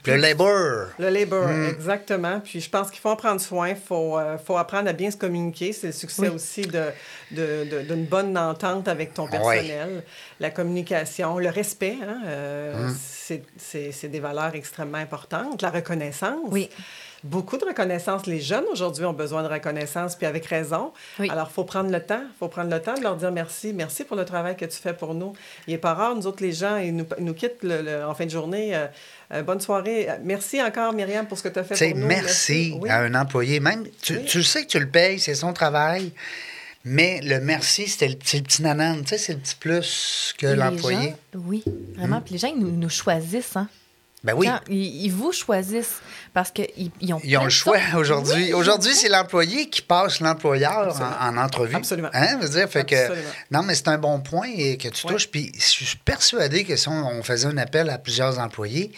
[0.07, 0.87] Le labor.
[0.99, 1.67] Le labor, Mm.
[1.69, 2.41] exactement.
[2.41, 3.69] Puis je pense qu'il faut en prendre soin.
[3.71, 5.73] Il faut, euh, faut apprendre à bien se communiquer.
[5.73, 6.29] C'est le succès Oui.
[6.29, 6.85] aussi de,
[7.33, 10.03] de- de- d'une bonne entente avec ton personnel.
[10.41, 12.97] La communication, le respect, hein, euh, Mm.
[13.59, 15.63] c'est des valeurs extrêmement importantes.
[15.63, 16.39] La reconnaissance.
[16.51, 16.69] Oui.
[17.31, 18.27] Beaucoup de reconnaissance.
[18.27, 20.93] Les jeunes aujourd'hui ont besoin de reconnaissance, puis avec raison.
[21.19, 21.29] Oui.
[21.31, 22.23] Alors, il faut prendre le temps.
[22.23, 23.73] Il faut prendre le temps de leur dire merci.
[23.73, 25.33] Merci pour le travail que tu fais pour nous.
[25.67, 28.05] Il n'est pas rare, nous autres, les gens, ils nous, ils nous quittent le- le-
[28.05, 28.75] en fin de journée.
[28.77, 28.87] euh,
[29.33, 30.09] euh, bonne soirée.
[30.09, 32.07] Euh, Merci encore, Myriam, pour ce que tu as fait Tu sais, pour nous.
[32.07, 32.89] merci Oui.
[32.89, 33.59] à un employé.
[33.61, 34.25] Même, tu, Oui.
[34.25, 36.13] tu sais que tu le payes, c'est son travail.
[36.85, 37.89] Mais le merci, le,
[38.25, 39.01] c'est le petit nanan.
[39.03, 41.15] Tu sais, c'est le petit plus que l'employé.
[41.35, 41.65] oui,
[41.97, 42.21] vraiment.
[42.21, 43.57] Puis les gens, ils nous, nous choisissent.
[43.57, 43.69] Hein?
[44.27, 44.47] Ben oui.
[44.47, 46.01] Quand ils, ils vous choisissent
[46.35, 48.47] parce qu'ils ils ont Ils ont le choix aujourd'hui.
[48.47, 48.53] Oui.
[48.53, 51.77] Aujourd'hui, c'est l'employé qui passe l'employeur en, en entrevue.
[51.77, 52.11] Absolument.
[52.13, 53.13] Hein, je veux dire, fait que,
[53.51, 55.13] non, mais c'est un bon point et que tu Ouais.
[55.13, 55.29] touches.
[55.29, 58.91] Puis je suis persuadé que si on, on faisait un appel à plusieurs employés,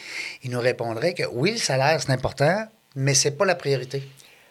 [0.43, 2.67] ils nous répondraient que oui, le salaire, c'est important,
[2.97, 4.03] mais c'est pas la priorité.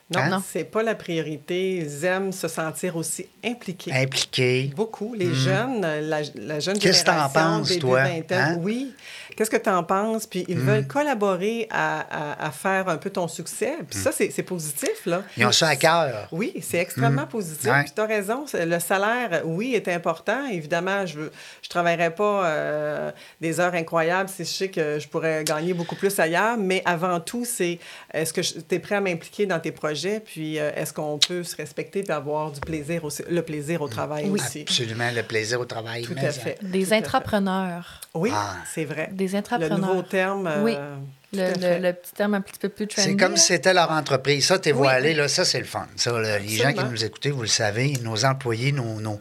[0.09, 0.29] Non, Hein?
[0.29, 0.43] non.
[0.53, 1.79] c'est pas la priorité.
[1.79, 3.91] Ils aiment se sentir aussi impliqués.
[3.93, 4.71] Impliqué.
[4.73, 5.13] Beaucoup.
[5.13, 6.79] Les jeunes, la, la jeune Hmm.
[6.79, 8.03] Qu'est-ce que t'en génération, penses, toi?
[8.03, 8.55] vingtaine, Hein?
[8.55, 8.63] Hmm.
[8.63, 8.93] oui.
[9.37, 10.25] Qu'est-ce que tu en penses?
[10.27, 11.99] Puis ils veulent collaborer à,
[12.33, 13.75] à- à faire un peu ton succès.
[13.89, 15.19] Puis ça, c'est c'est positif, là.
[15.19, 15.23] Hmm.
[15.37, 16.27] Ils ont ça à cœur.
[16.31, 17.69] Oui, c'est extrêmement positif.
[17.71, 17.83] Ouais.
[17.83, 20.45] Puis tu as raison, le salaire, oui, est important.
[20.51, 21.29] Évidemment, je ne
[21.61, 25.95] je travaillerai pas euh, des heures incroyables si je sais que je pourrais gagner beaucoup
[25.95, 27.79] plus ailleurs, mais avant tout, c'est
[28.13, 31.43] est-ce que tu es prêt à m'impliquer dans tes projets, puis euh, est-ce qu'on peut
[31.43, 34.39] se respecter et avoir du plaisir aussi, le plaisir au travail Oui.
[34.41, 34.61] aussi?
[34.61, 36.01] Absolument, le plaisir au travail.
[36.03, 36.57] Tout à fait.
[36.63, 36.95] Des Tout à fait.
[36.95, 38.01] intrapreneurs.
[38.15, 38.55] Oui, Ah.
[38.73, 39.09] c'est vrai.
[39.11, 39.77] Des Le intrapreneurs.
[39.79, 40.47] nouveau terme.
[40.47, 40.77] euh, Oui.
[41.33, 43.09] Le, le- le petit terme un petit peu plus trendy.
[43.09, 44.45] C'est comme si c'était leur entreprise.
[44.47, 44.77] Ça, t'es Oui.
[44.77, 45.85] voilé, là, ça, c'est le fun.
[45.97, 49.19] Ça, là, les gens qui nous écoutent, vous le savez, nos employés, nos, nos,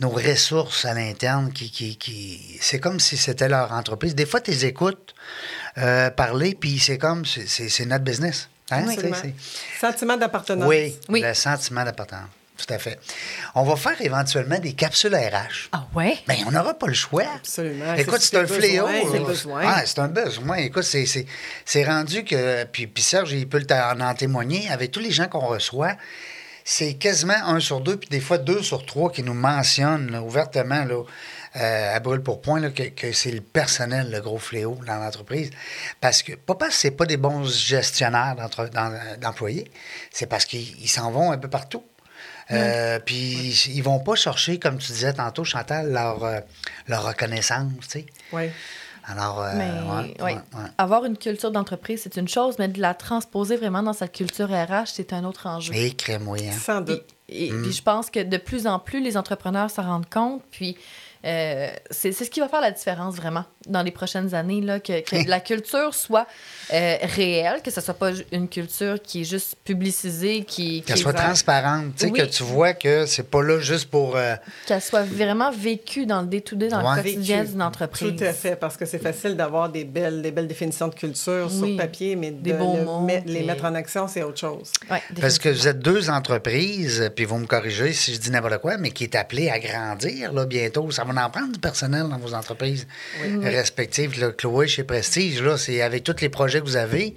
[0.00, 4.16] nos ressources à l'interne, qui, qui, qui- c'est comme si c'était leur entreprise.
[4.16, 5.14] Des fois, tu les écoutes
[5.78, 8.48] euh, parler, puis c'est comme, c'est- notre business.
[8.72, 8.84] Hein?
[9.80, 10.68] Sentiment d'appartenance.
[10.68, 11.22] Oui, Oui.
[11.22, 12.28] le sentiment d'appartenance.
[12.58, 12.98] Tout à fait.
[13.54, 15.68] On va faire éventuellement des capsules RH.
[15.72, 16.18] Ah ouais?
[16.26, 17.22] Bien, on n'aura pas le choix.
[17.36, 17.94] Absolument.
[17.94, 18.88] Écoute, C'est un besoin, fléau.
[19.12, 19.62] c'est besoin.
[19.64, 20.56] Ah, c'est un besoin.
[20.56, 21.24] Écoute, c'est- c'est
[21.64, 22.64] c'est rendu que.
[22.64, 24.68] Puis, puis Serge, il peut en, en témoigner.
[24.70, 25.92] Avec tous les gens qu'on reçoit,
[26.64, 30.20] c'est quasiment un sur deux, puis des fois deux sur trois qui nous mentionnent là,
[30.20, 31.02] ouvertement, là,
[31.56, 34.96] euh, à brûle pour point, là, que, que c'est le personnel, le gros fléau dans
[34.96, 35.50] l'entreprise.
[36.00, 38.34] Parce que, pas parce que c'est pas des bons gestionnaires
[39.20, 39.70] d'employés,
[40.10, 41.84] c'est parce qu'ils ils s'en vont un peu partout.
[42.50, 46.40] Euh, Puis ils vont pas chercher, comme tu disais tantôt, Chantal, leur, euh,
[46.86, 48.06] leur reconnaissance, tu sais.
[48.32, 48.44] Oui.
[49.10, 50.22] Alors, euh, Mais ouais, oui.
[50.24, 50.70] ouais, ouais.
[50.76, 54.48] avoir une culture d'entreprise, c'est une chose, mais de la transposer vraiment dans sa culture
[54.50, 55.74] RH, c'est un autre enjeu.
[55.74, 56.52] Et crémoyant.
[56.52, 57.04] Sans doute.
[57.28, 57.62] Et, et- Mm.
[57.62, 60.42] puis je pense que de plus en plus, les entrepreneurs s'en rendent compte.
[60.50, 60.76] Puis
[61.24, 64.80] euh, c'est c'est ce qui va faire la différence vraiment dans les prochaines années, là,
[64.80, 66.26] que, que la culture soit
[66.72, 71.12] euh, réelle, que ce soit pas une culture qui est juste publicisée, qui, Qu'elle soit
[71.12, 72.18] transparente, tu sais, Oui.
[72.20, 74.16] que tu vois que c'est pas là juste pour.
[74.16, 74.34] euh,
[74.66, 76.96] qu'elle soit vraiment vécue dans le day-to-day, dans Ouais.
[76.96, 78.14] le quotidien d'une entreprise.
[78.16, 81.48] Tout à fait, parce que c'est facile d'avoir des belles, des belles définitions de culture
[81.50, 81.58] Oui.
[81.58, 84.22] sur papier, mais Des de beaux le mots, met- les puis- mettre en action, c'est
[84.22, 84.70] autre chose.
[84.90, 88.58] Ouais, parce que vous êtes deux entreprises, puis vous me corrigez si je dis n'importe
[88.58, 90.90] quoi, mais qui est appelé à grandir là, bientôt.
[90.90, 92.86] Ça va en prendre du personnel dans vos entreprises
[93.58, 94.18] respectives.
[94.20, 97.14] Là, Chloé, chez Prestige, là, c'est avec tous les projets que vous avez,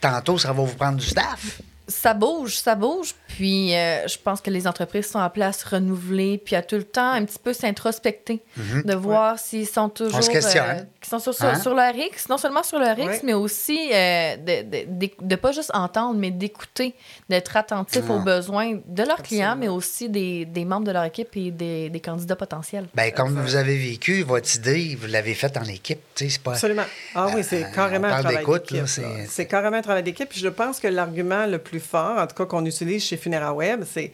[0.00, 1.60] tantôt, ça va vous prendre du staff.
[1.88, 3.14] Ça bouge, ça bouge.
[3.28, 6.76] Puis euh, je pense que les entreprises sont appelées à se renouveler, puis à tout
[6.76, 10.16] le temps un petit peu s'introspecter, de voir s'ils sont toujours.
[10.16, 10.22] Mhm.
[10.22, 10.64] se questionne.
[10.64, 11.60] euh, sont sur, sur, Hein?
[11.60, 13.20] sur leur X, non seulement sur leur X, Ouais.
[13.22, 16.94] mais aussi euh, de, de pas juste entendre, mais d'écouter,
[17.28, 18.24] d'être attentif aux Ouais.
[18.24, 22.00] besoins de leurs clients, mais aussi des, des membres de leur équipe et des, des
[22.00, 22.86] candidats potentiels.
[22.94, 26.00] Ben, comme vous avez vécu votre idée, vous l'avez faite en équipe.
[26.16, 26.52] Tu sais, c'est pas.
[26.52, 26.82] Absolument.
[27.14, 28.86] Ah oui, c'est Euh, carrément on un travail d'équipe.
[29.28, 30.28] c'est- carrément un travail d'équipe.
[30.28, 33.84] Puis je pense que l'argument le plus fort, en tout cas qu'on utilise chez FuneraWeb,
[33.84, 34.12] c'est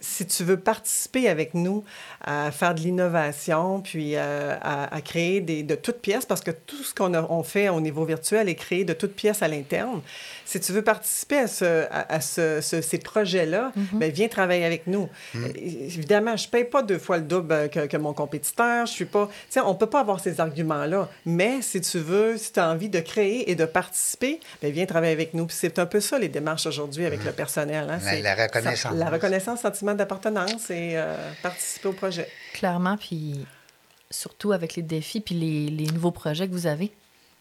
[0.00, 1.84] si tu veux participer avec nous
[2.20, 6.82] à faire de l'innovation, puis euh, à, créer des, de toutes pièces, parce que tout
[6.84, 10.00] ce qu'on fait au niveau virtuel est créé de toutes pièces à l'interne.
[10.50, 14.64] Si tu veux participer à, ce, à, à ce- ce- ces projets-là, ben, viens travailler
[14.64, 15.06] avec nous.
[15.34, 15.44] Mm.
[15.44, 18.86] Euh, Évidemment, je ne paye pas deux fois le double euh, que, que mon compétiteur.
[18.86, 19.28] Je suis pas...
[19.56, 21.10] On ne peut pas avoir ces arguments-là.
[21.26, 24.86] Mais si tu veux, si tu as envie de créer et de participer, ben, viens
[24.86, 25.44] travailler avec nous.
[25.46, 27.84] Puis c'est un peu ça, les démarches aujourd'hui avec le personnel.
[27.90, 27.98] hein.
[28.02, 28.90] La- C'est- la reconnaissance.
[28.92, 32.26] ça- la reconnaissance, sentiment d'appartenance et euh, participer au projet.
[32.54, 33.44] Clairement, puis
[34.10, 36.90] surtout avec les défis puis les, les nouveaux projets que vous avez.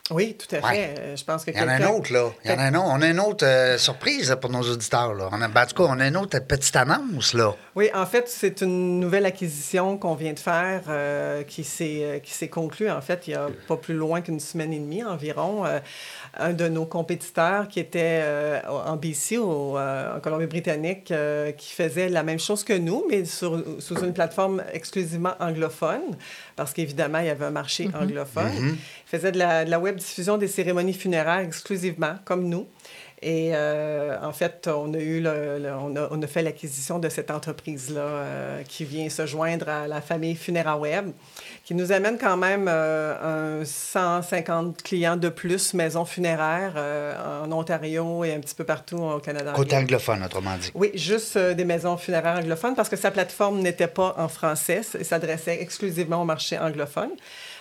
[0.10, 0.68] Oui, tout à fait.
[0.68, 0.95] Ouais.
[0.99, 2.30] Euh, Je pense que Il y en a un autre, là.
[2.45, 2.86] Il y en a un autre.
[2.88, 5.14] On a une autre euh, surprise là, pour nos auditeurs.
[5.14, 5.30] Là.
[5.32, 7.53] On a, ben, en tout cas, on a une autre petite annonce, là.
[7.76, 12.89] Oui, en fait, c'est une nouvelle acquisition qu'on vient de faire euh, qui s'est conclue,
[12.89, 15.66] en fait, il y a pas plus loin qu'une semaine et demie environ.
[15.66, 15.80] Euh,
[16.40, 21.74] un de nos compétiteurs qui était euh, en BC, au, euh, en Colombie-Britannique, euh, qui
[21.74, 26.16] faisait la même chose que nous, mais sur, sous une plateforme exclusivement anglophone,
[26.56, 28.52] parce qu'évidemment, il y avait un marché anglophone.
[28.58, 32.68] Il faisait de la, de la web diffusion des cérémonies funéraires exclusivement, comme nous.
[33.30, 36.97] Et euh, en fait, on a, eu le- le- on, a, on a fait l'acquisition
[36.97, 41.11] de cette entreprise-là euh, qui vient se joindre à la famille FuneraWeb,
[41.65, 47.51] qui nous amène quand même euh, un 150 clients de plus maisons funéraires euh, en
[47.51, 49.51] Ontario et un petit peu partout au Canada.
[49.53, 50.71] Côté anglophone, autrement dit.
[50.73, 54.82] Oui, juste euh, des maisons funéraires anglophones parce que sa plateforme n'était pas en français
[54.97, 57.09] et s'adressait exclusivement au marché anglophone.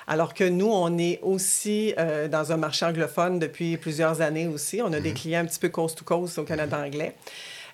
[0.09, 4.81] Alors que nous, on est aussi euh, dans un marché anglophone depuis plusieurs années aussi.
[4.81, 7.15] On a des clients un petit peu coast to coast au Canada anglais.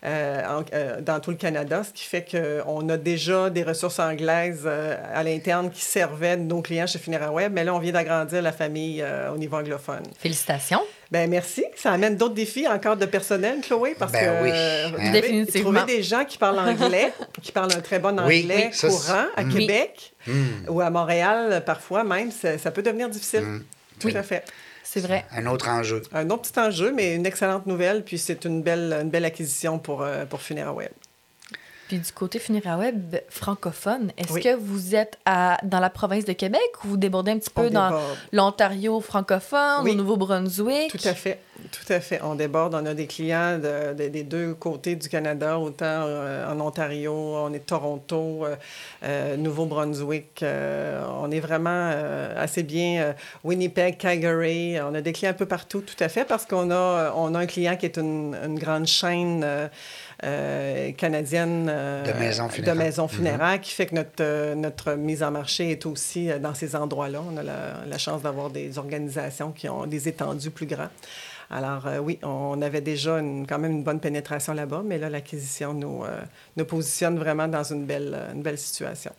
[0.05, 3.99] Euh, en- euh, dans tout le Canada, ce qui fait qu'on a déjà des ressources
[4.01, 8.43] anglaises euh, à l'interne qui servaient nos clients chez FuneraWeb, mais là, on vient d'agrandir
[8.43, 10.03] la famille euh, au niveau anglophone.
[10.19, 10.81] Félicitations.
[11.13, 11.65] Ben merci.
[11.77, 14.51] Ça amène d'autres défis encore de personnel, Chloé, parce Ben que oui.
[14.53, 14.91] euh, Hein?
[14.93, 15.71] trouver- Définitivement.
[15.81, 18.89] trouver des gens qui parlent anglais, qui parlent un très bon anglais oui, ça, c'est-
[18.89, 19.53] courant à Mm.
[19.53, 20.69] Québec Hmm.
[20.69, 23.41] ou à Montréal, parfois même, ça, ça peut devenir difficile.
[23.43, 23.65] Mm.
[24.01, 24.45] Tout à fait.
[24.83, 25.25] C'est vrai.
[25.31, 26.03] Un autre enjeu.
[26.13, 29.79] Un autre petit enjeu, mais une excellente nouvelle, puis c'est une belle, une belle acquisition
[29.79, 30.91] pour, euh, pour FuneraWeb.
[31.93, 34.41] Puis du côté FuneraWeb francophone, est-ce Oui.
[34.41, 37.67] que vous êtes à, dans la province de Québec ou vous débordez un petit peu
[37.67, 38.01] On dans
[38.33, 39.91] l'Ontario francophone, Oui.
[39.91, 40.91] au Nouveau-Brunswick?
[40.91, 41.39] Tout à fait,
[41.71, 42.19] tout à fait.
[42.25, 46.51] On déborde, on a des clients de- de- des deux côtés du Canada, autant euh,
[46.51, 48.57] en Ontario, on est Toronto, euh,
[49.05, 50.43] euh, Nouveau-Brunswick.
[50.43, 51.93] on est vraiment
[52.39, 53.15] assez bien.
[53.45, 57.13] Winnipeg, Calgary, on a des clients un peu partout, tout à fait, parce qu'on a,
[57.17, 59.45] on a un client qui est une, une grande chaîne.
[60.25, 62.75] Euh, canadienne euh, De maisons funéraires.
[62.75, 66.55] de maisons funéraires, qui fait que notre, euh, notre mise en marché est aussi dans
[66.55, 67.21] ces endroits-là.
[67.33, 70.89] On a la, la chance d'avoir des organisations qui ont des étendues plus grands.
[71.51, 75.11] Alors euh, oui, on avait déjà une- quand même une bonne pénétration là-bas, mais là,
[75.11, 76.21] l'acquisition nous, euh,
[76.57, 79.13] nous positionne vraiment dans une belle, une belle situation.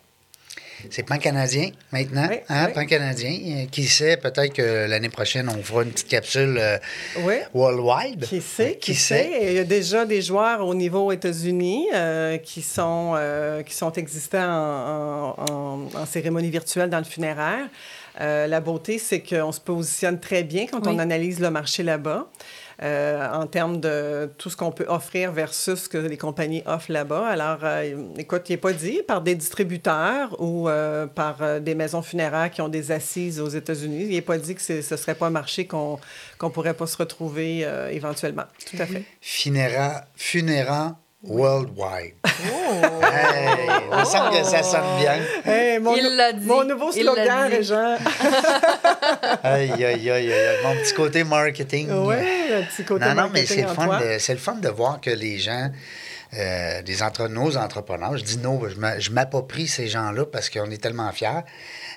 [0.90, 2.72] C'est pan-canadien maintenant, Oui, hein, oui.
[2.74, 3.66] pan-canadien.
[3.70, 6.78] Qui sait, peut-être que l'année prochaine, on fera une petite capsule euh,
[7.20, 7.36] Oui.
[7.54, 8.24] worldwide.
[8.26, 9.22] Qui sait, Qui qui, sait?
[9.24, 9.38] sait?
[9.50, 13.92] Il y a déjà des joueurs au niveau États-Unis euh, qui, sont, euh, qui sont
[13.92, 15.44] existants en, en-
[15.94, 17.66] en- en cérémonie virtuelle dans le funéraire.
[18.20, 20.92] Euh, la beauté, c'est qu'on se positionne très bien quand Oui.
[20.94, 22.28] on analyse le marché là-bas.
[22.82, 26.92] Euh, en termes de tout ce qu'on peut offrir versus ce que les compagnies offrent
[26.92, 27.26] là-bas.
[27.26, 32.02] Alors, euh, écoute, il n'est pas dit par des distributeurs ou euh, par des maisons
[32.02, 34.06] funéraires qui ont des assises aux États-Unis.
[34.08, 35.98] Il n'est pas dit que ce ne serait pas un marché qu'on
[36.42, 38.44] ne pourrait pas se retrouver euh, éventuellement.
[38.70, 39.04] Tout à fait.
[39.20, 40.96] Funéra, Funérant
[41.26, 42.14] Worldwide.
[42.24, 45.14] Hey, il me semble que ça sonne bien.
[45.44, 46.46] Hey, mon, Il l'a dit.
[46.46, 47.50] mon nouveau slogan.
[47.50, 47.96] Régent.
[49.42, 50.56] Aïe, aïe, aïe, aïe.
[50.62, 51.90] Mon petit côté marketing.
[51.90, 54.00] oui, le petit côté Non, non, mais c'est marketing le, fun toi.
[54.00, 55.70] de, c'est le fun de voir que les gens,
[56.34, 60.82] euh, des entre, nos entrepreneurs, je dis nos, je m'approprie ces gens-là parce qu'on est
[60.82, 61.42] tellement fiers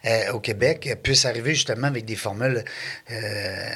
[0.05, 2.63] euh, au Québec, puissent arriver justement avec des formules
[3.11, 3.69] euh,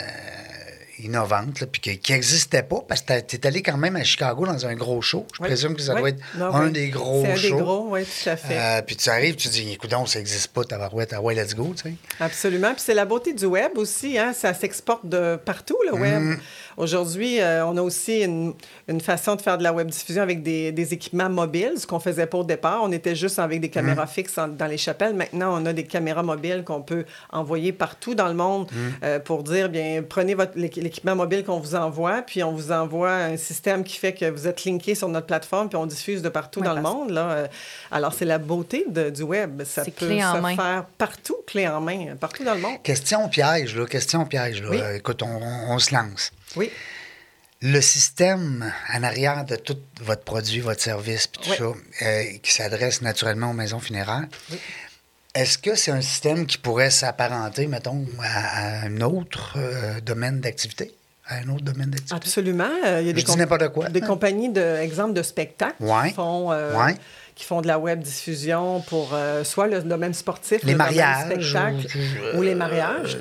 [1.04, 4.04] innovante, là, puis qui- qui n'existait pas, parce que tu es allé quand même à
[4.04, 5.26] Chicago dans un gros show.
[5.36, 5.48] Je Oui.
[5.48, 6.00] présume que ça Oui.
[6.02, 6.72] doit être Non, un oui.
[6.72, 7.58] des gros C'est un des shows.
[7.60, 8.58] gros, oui, tout à fait.
[8.58, 11.74] Euh, puis tu arrives, tu dis, écoute, ça n'existe pas, tabarouette, ah ouais, let's go,
[11.76, 11.96] tu sais.
[12.20, 12.72] Absolument.
[12.74, 14.18] Puis c'est la beauté du web aussi.
[14.18, 14.34] Hein?
[14.34, 16.22] Ça s'exporte de partout, le web.
[16.22, 16.38] Mm.
[16.78, 18.54] Aujourd'hui, euh, on a aussi une,
[18.88, 22.00] une façon de faire de la web diffusion avec des, des équipements mobiles, ce qu'on
[22.00, 22.82] faisait pas au départ.
[22.84, 23.72] On était juste avec des Mm.
[23.72, 25.14] caméras fixes en- dans les chapelles.
[25.14, 28.78] Maintenant, on a des caméras mobiles qu'on peut envoyer partout dans le monde Mm.
[29.04, 30.54] euh, pour dire, bien, prenez votre,
[30.92, 34.46] l'équipement mobile qu'on vous envoie, puis on vous envoie un système qui fait que vous
[34.48, 37.12] êtes linké sur notre plateforme, puis on diffuse de partout Oui, dans le monde.
[37.12, 37.30] Là.
[37.32, 37.48] Euh,
[37.92, 39.64] Alors, c'est la beauté de- du web.
[39.64, 40.56] Ça peut clé en se main.
[40.56, 42.84] faire partout, clé en main, partout dans le monde.
[42.84, 44.70] Question piège, là, question piège, là.
[44.70, 44.80] Oui.
[44.82, 46.32] Euh, écoute, on, on- on se lance.
[46.58, 46.70] Oui.
[47.62, 51.58] Le système en arrière de tout votre produit, votre service, puis tout Oui.
[52.00, 54.26] ça, euh, qui s'adresse naturellement aux maisons funéraires,
[55.34, 60.40] est-ce que c'est un système qui pourrait s'apparenter, mettons, à, à un autre euh, domaine
[60.42, 60.94] d'activité?
[61.28, 62.16] À un autre domaine d'activité?
[62.16, 62.68] Absolument.
[62.86, 63.24] Euh, il y a des,
[63.72, 63.90] quoi.
[63.90, 66.10] des compagnies, de, exemple, de spectacles Ouais.
[66.10, 66.96] qui, font, euh, Ouais.
[67.36, 69.14] qui font de la web diffusion pour
[69.44, 71.88] soit le domaine sportif, Les le domaine mariages, spectacle
[72.36, 73.18] ou- ou les mariages.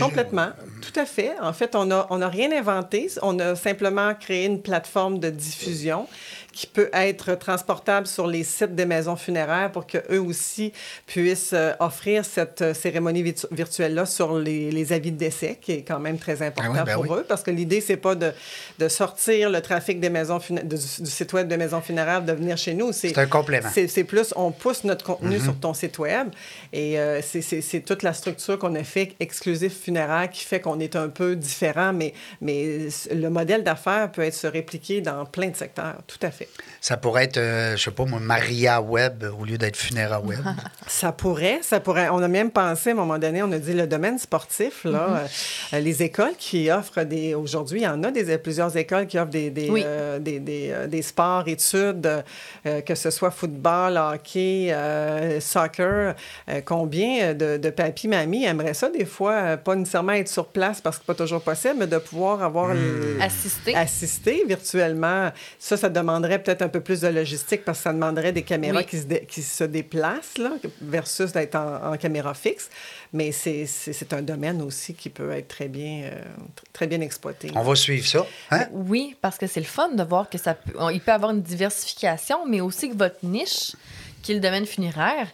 [0.00, 0.48] Complètement.
[0.80, 1.32] Tout à fait.
[1.42, 3.08] En fait, on n'a on a rien inventé.
[3.20, 6.06] On a simplement créé une plateforme de diffusion
[6.52, 10.72] qui peut être transportable sur les sites des maisons funéraires pour qu'eux aussi
[11.06, 15.72] puissent euh, offrir cette euh, cérémonie virtu- virtuelle-là sur les, les avis de décès, qui
[15.72, 17.18] est quand même très important Ah oui, ben pour oui.
[17.18, 18.32] eux, parce que l'idée, c'est pas de,
[18.78, 22.56] de sortir le trafic des maisons du, du site web des maisons funéraires, de venir
[22.56, 22.92] chez nous.
[22.92, 23.68] C'est un complément.
[23.72, 25.42] C'est plus, on pousse notre contenu Mm-hmm.
[25.44, 26.28] sur ton site web
[26.72, 30.96] et euh, c'est- toute la structure qu'on a fait exclusif funéraire qui fait qu'on est
[30.96, 35.56] un peu différent, mais, mais le modèle d'affaires peut être se répliquer dans plein de
[35.56, 36.39] secteurs, tout à fait.
[36.80, 40.40] Ça pourrait être, euh, je sais pas, moi, Maria Web au lieu d'être Funéra Web.
[40.86, 42.08] Ça pourrait, ça pourrait.
[42.10, 45.24] On a même pensé à un moment donné, on a dit le domaine sportif, là,
[45.72, 47.34] euh, les écoles qui offrent des.
[47.34, 49.82] Aujourd'hui, il y en a des, plusieurs écoles qui offrent des, des, Oui.
[49.86, 52.24] euh, des, des, euh, des sports, études,
[52.66, 56.14] euh, que ce soit football, hockey, euh, soccer.
[56.48, 60.46] Euh, combien de, de papy, mamie aimeraient ça, des fois, euh, pas nécessairement être sur
[60.48, 63.76] place parce que c'est pas toujours possible, mais de pouvoir avoir le- Assister.
[63.76, 65.30] assister virtuellement.
[65.58, 68.78] Ça, ça demanderait peut-être un peu plus de logistique parce que ça demanderait des caméras
[68.78, 68.86] Oui.
[68.86, 72.70] qui, se dé- qui se déplacent là, versus d'être en, en caméra fixe.
[73.12, 76.86] Mais c'est- c'est c'est un domaine aussi qui peut être très bien, euh, tr- très
[76.86, 77.50] bien exploité.
[77.56, 78.24] On va suivre ça.
[78.50, 78.66] Hein?
[78.72, 81.32] Oui, parce que c'est le fun de voir que ça peut, on- il peut avoir
[81.32, 83.74] une diversification, mais aussi que votre niche,
[84.22, 85.26] qui est le domaine funéraire,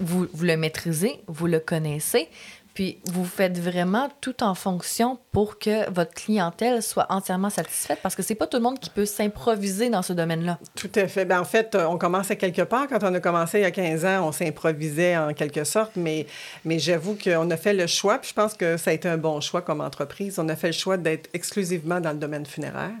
[0.00, 2.28] vous, vous le maîtrisez, vous le connaissez,
[2.74, 8.16] puis vous faites vraiment tout en fonction pour que votre clientèle soit entièrement satisfaite, parce
[8.16, 10.58] que c'est pas tout le monde qui peut s'improviser dans ce domaine-là.
[10.74, 11.24] Tout à fait.
[11.24, 12.88] Ben, en fait, on commence à quelque part.
[12.88, 16.26] Quand on a commencé il y a 15 ans, on s'improvisait en quelque sorte, mais,
[16.64, 19.18] mais j'avoue qu'on a fait le choix, puis je pense que ça a été un
[19.18, 20.38] bon choix comme entreprise.
[20.38, 22.92] On a fait le choix d'être exclusivement dans le domaine funéraire.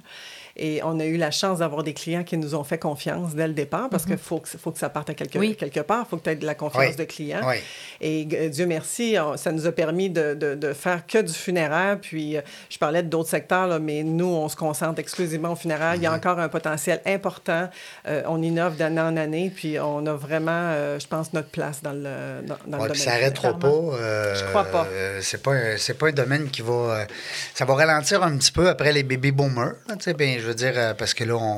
[0.56, 3.48] Et on a eu la chance d'avoir des clients qui nous ont fait confiance dès
[3.48, 5.56] le départ parce qu'il faut, que, faut que ça parte à quelque, Oui.
[5.56, 6.04] quelque part.
[6.06, 6.96] Il faut que tu aies de la confiance Oui.
[6.96, 7.40] de clients.
[7.44, 7.56] Oui.
[8.00, 11.32] Et euh, Dieu merci, on- ça nous a permis de, de- de faire que du
[11.32, 11.98] funéraire.
[12.00, 12.40] Puis, euh,
[12.70, 15.94] je parlais d'autres secteurs, là, mais nous, on se concentre exclusivement au funéraire.
[15.94, 16.04] Il Mhm.
[16.04, 17.68] y a encore un potentiel important.
[18.06, 21.92] Euh, on innove d'année en année, puis on a vraiment, je pense, notre place dans
[21.92, 22.94] le, dans, dans Ouais, le domaine.
[22.94, 23.68] ça n'arrêtera pas.
[23.68, 24.86] Je crois pas.
[25.20, 27.06] c'est pas, un- c'est pas un domaine qui va.
[27.54, 29.72] ça va ralentir un petit peu après les baby boomers.
[29.88, 31.56] là, tu sais, ben, je veux dire, euh, parce que là, on.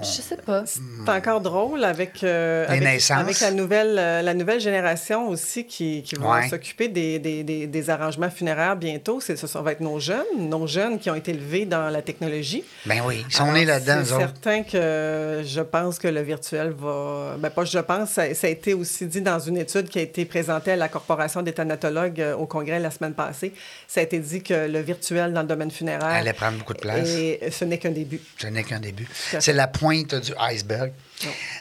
[0.00, 0.64] Je sais pas.
[0.66, 6.02] C'est encore drôle avec, euh, avec, avec la, nouvelle, euh, la nouvelle génération aussi qui,
[6.02, 6.48] qui va Ouais.
[6.48, 9.20] s'occuper des, des, des, des arrangements funéraires bientôt.
[9.20, 12.02] C'est, ce ça va être nos jeunes, nos jeunes qui ont été élevés dans la
[12.02, 12.64] technologie.
[12.86, 14.20] Ben oui, ils sont nés là-dedans, C'est autres.
[14.20, 17.36] certain que je pense que le virtuel va.
[17.38, 20.02] Ben, pas je pense, ça, ça a été aussi dit dans une étude qui a
[20.02, 23.52] été présentée à la Corporation des thanatologues euh, au Congrès la semaine passée.
[23.86, 26.02] Ça a été dit que le virtuel dans le domaine funéraire.
[26.06, 27.08] Allait prendre beaucoup de place.
[27.10, 28.20] Et ce n'est qu'un début.
[28.38, 29.06] Ce n'est qu'un début.
[29.38, 30.92] C'est la pointe du iceberg.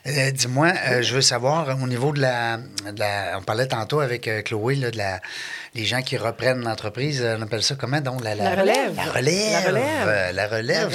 [0.08, 3.68] Euh, Dis-moi, euh, je veux savoir, euh, au niveau de la, de la- On parlait
[3.68, 5.20] tantôt avec euh, Chloé, là, de la,
[5.76, 8.24] les gens qui reprennent l'entreprise, euh, on appelle ça comment donc?
[8.24, 8.96] La, La relève.
[8.96, 9.52] La relève.
[9.54, 10.36] La relève.
[10.36, 10.92] La relève.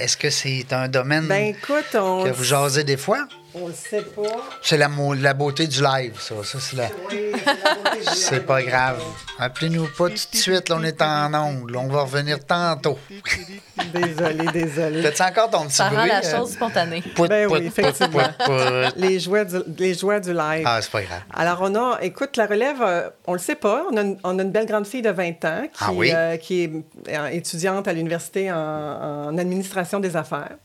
[0.00, 2.24] Est-ce que c'est un domaine Ben écoute, on.
[2.24, 3.26] que vous jasez des fois?
[3.54, 4.22] On le sait pas.
[4.62, 6.34] C'est la, mo- la beauté du live, ça.
[6.42, 6.86] ça c'est la...
[7.10, 8.44] Oui, c'est la beauté du C'est live.
[8.44, 9.02] pas grave.
[9.38, 11.76] Appelez-nous pas tout de suite, là, on est en ongle.
[11.76, 12.98] On va revenir tantôt.
[13.94, 15.02] Désolé, désolé.
[15.02, 16.08] T'as-tu encore ton petit Ça rend bruit?
[16.08, 17.02] la euh, chose spontanée.
[17.14, 18.22] pout, Ben pout, oui, pout, effectivement.
[18.38, 18.92] pout, pout.
[18.96, 20.62] Les joies du, les joies du live.
[20.66, 21.20] Ah, c'est pas grave.
[21.34, 23.84] Alors, on a, écoute, la relève, euh, on le sait pas.
[23.90, 26.10] On a, une, on a une belle grande fille de 20 ans qui, Ah oui?
[26.14, 26.72] euh, qui est
[27.08, 30.56] euh, étudiante à l'université en, en administration des affaires.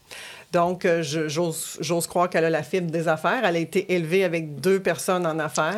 [0.58, 3.41] Donc, euh, j'ose croire qu'elle a la fibre des affaires.
[3.43, 5.78] Elle a été élevée avec deux personnes en affaires.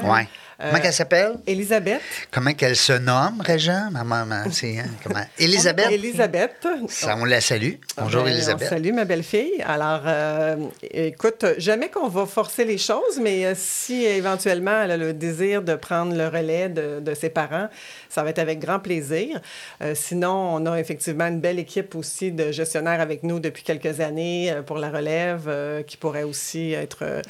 [0.61, 1.33] Euh, Comment qu'elle s'appelle?
[1.47, 2.01] Elisabeth.
[2.31, 3.89] Comment qu'elle se nomme, Régent?
[3.91, 4.77] Ma maman, c'est...
[4.79, 5.23] hein, comment?
[5.37, 5.89] Élisabeth?
[5.91, 6.67] Elisabeth.
[6.89, 7.73] Ça, on la salue.
[7.97, 8.67] Bonjour, Ben, Élisabeth.
[8.67, 9.63] on Salut, ma belle-fille.
[9.65, 10.57] Alors, euh,
[10.91, 15.61] écoute, jamais qu'on va forcer les choses, mais euh, si éventuellement elle a le désir
[15.61, 17.69] de prendre le relais de, de ses parents,
[18.09, 19.39] ça va être avec grand plaisir.
[19.81, 24.01] Euh, sinon, on a effectivement une belle équipe aussi de gestionnaires avec nous depuis quelques
[24.01, 27.21] années euh, pour la relève euh, qui pourrait aussi être euh,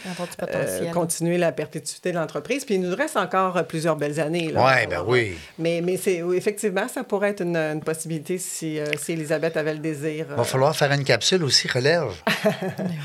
[0.52, 2.66] euh, continuer la perpétuité de l'entreprise.
[2.66, 4.52] Puis il nous reste encore euh, plusieurs belles années.
[4.52, 4.66] là.
[4.66, 5.38] Ouais, ben oui.
[5.58, 9.74] Mais, mais c'est, effectivement, ça pourrait être une, une possibilité si, euh, si Elisabeth avait
[9.74, 10.26] le désir.
[10.30, 12.06] Il va euh, falloir faire une capsule aussi, relève.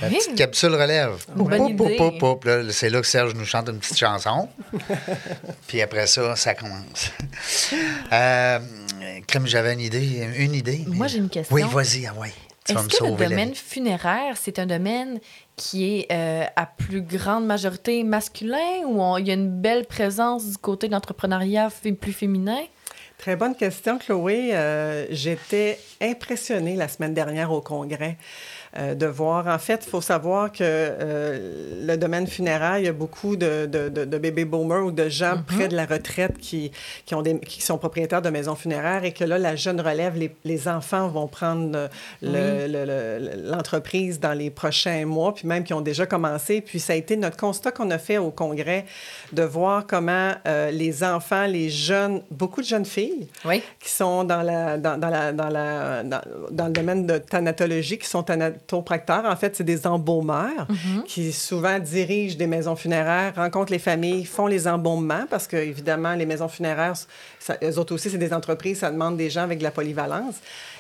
[0.01, 0.15] La oui.
[0.17, 1.13] petite capsule relève.
[2.71, 4.49] C'est là que Serge nous chante une petite chanson.
[5.67, 7.11] Puis après ça, ça commence.
[8.13, 8.59] Euh,
[9.27, 10.27] Crème, j'avais une idée.
[10.39, 10.85] Une idée.
[10.89, 11.55] mais- Moi, j'ai une question.
[11.55, 12.33] Oui, vas-y, ah ouais.
[12.69, 15.21] Est-ce que le la domaine funéraire, c'est un domaine
[15.57, 19.85] qui est euh, à plus grande majorité masculin ou on- il y a une belle
[19.85, 22.61] présence du côté de l'entrepreneuriat plus féminin?
[23.19, 24.51] Très bonne question, Chloé.
[24.53, 28.19] Euh, J'étais impressionnée la semaine dernière au congrès
[28.77, 29.47] euh, de voir.
[29.47, 33.65] En fait, il faut savoir que euh, le domaine funéraire, il y a beaucoup de,
[33.67, 36.71] de, de, baby boomers ou de gens près de la retraite qui,
[37.07, 40.17] qui, ont des, qui sont propriétaires de maisons funéraires et que là, la jeune relève,
[40.19, 41.89] les, les enfants vont prendre
[42.21, 46.61] le- le- le- l'entreprise dans les prochains mois, puis même qui ont déjà commencé.
[46.61, 48.85] Puis ça a été notre constat qu'on a fait au congrès
[49.33, 50.33] de voir comment
[50.73, 53.13] les enfants, les jeunes, beaucoup de jeunes filles,
[53.45, 53.63] Oui.
[53.81, 57.99] qui sont dans, la, dans, dans la, dans, la, dans, dans le domaine de thanatologie,
[57.99, 59.25] qui sont thanatopracteurs.
[59.25, 60.67] En fait, c'est des embaumeurs
[61.07, 66.15] qui souvent dirigent des maisons funéraires, rencontrent les familles, font les embaumements parce que, évidemment,
[66.15, 66.95] les maisons funéraires,
[67.39, 70.37] ça, eux autres aussi, c'est des entreprises, ça demande des gens avec de la polyvalence.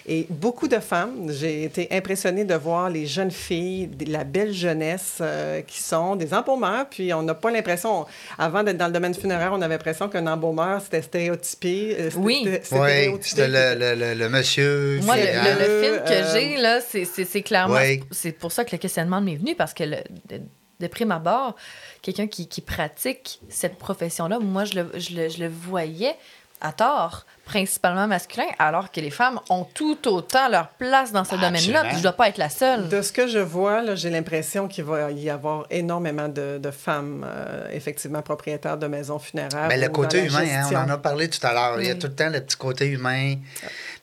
[0.06, 5.16] Et beaucoup de femmes, j'ai été impressionnée de voir les jeunes filles, la belle jeunesse
[5.22, 6.86] euh, qui sont des embaumeurs.
[6.90, 8.04] Puis on n'a pas l'impression,
[8.36, 11.96] avant d'être dans le domaine funéraire, on avait l'impression qu'un embaumeur, c'était stéréotypé.
[11.98, 12.46] euh, Oui.
[12.62, 12.78] c'était-
[13.08, 13.46] Oui, le,
[13.78, 15.00] le, le, le monsieur.
[15.04, 15.56] Moi, le, qui- le- hein?
[15.58, 17.76] le film que Euh, j'ai, là, c'est- clairement.
[17.76, 18.02] Oui.
[18.10, 19.96] C'est pour ça que le questionnement m'est venu, parce que le-
[20.28, 20.40] de,
[20.80, 21.56] de prime abord,
[22.02, 26.14] quelqu'un qui, qui pratique cette profession-là, moi, je le, je, le, je le voyais
[26.64, 31.36] à tort, principalement masculin, alors que les femmes ont tout autant leur place dans ce
[31.36, 32.88] domaine-là, puis je dois pas être la seule.
[32.88, 37.24] De ce que je vois, j'ai l'impression qu'il va y avoir énormément de, de femmes,
[37.28, 39.68] euh, effectivement, propriétaires de maisons funéraires.
[39.68, 41.80] Mais le ou côté humain, hein, on en a parlé tout à l'heure.
[41.80, 43.34] Il y a tout le temps le petit côté humain.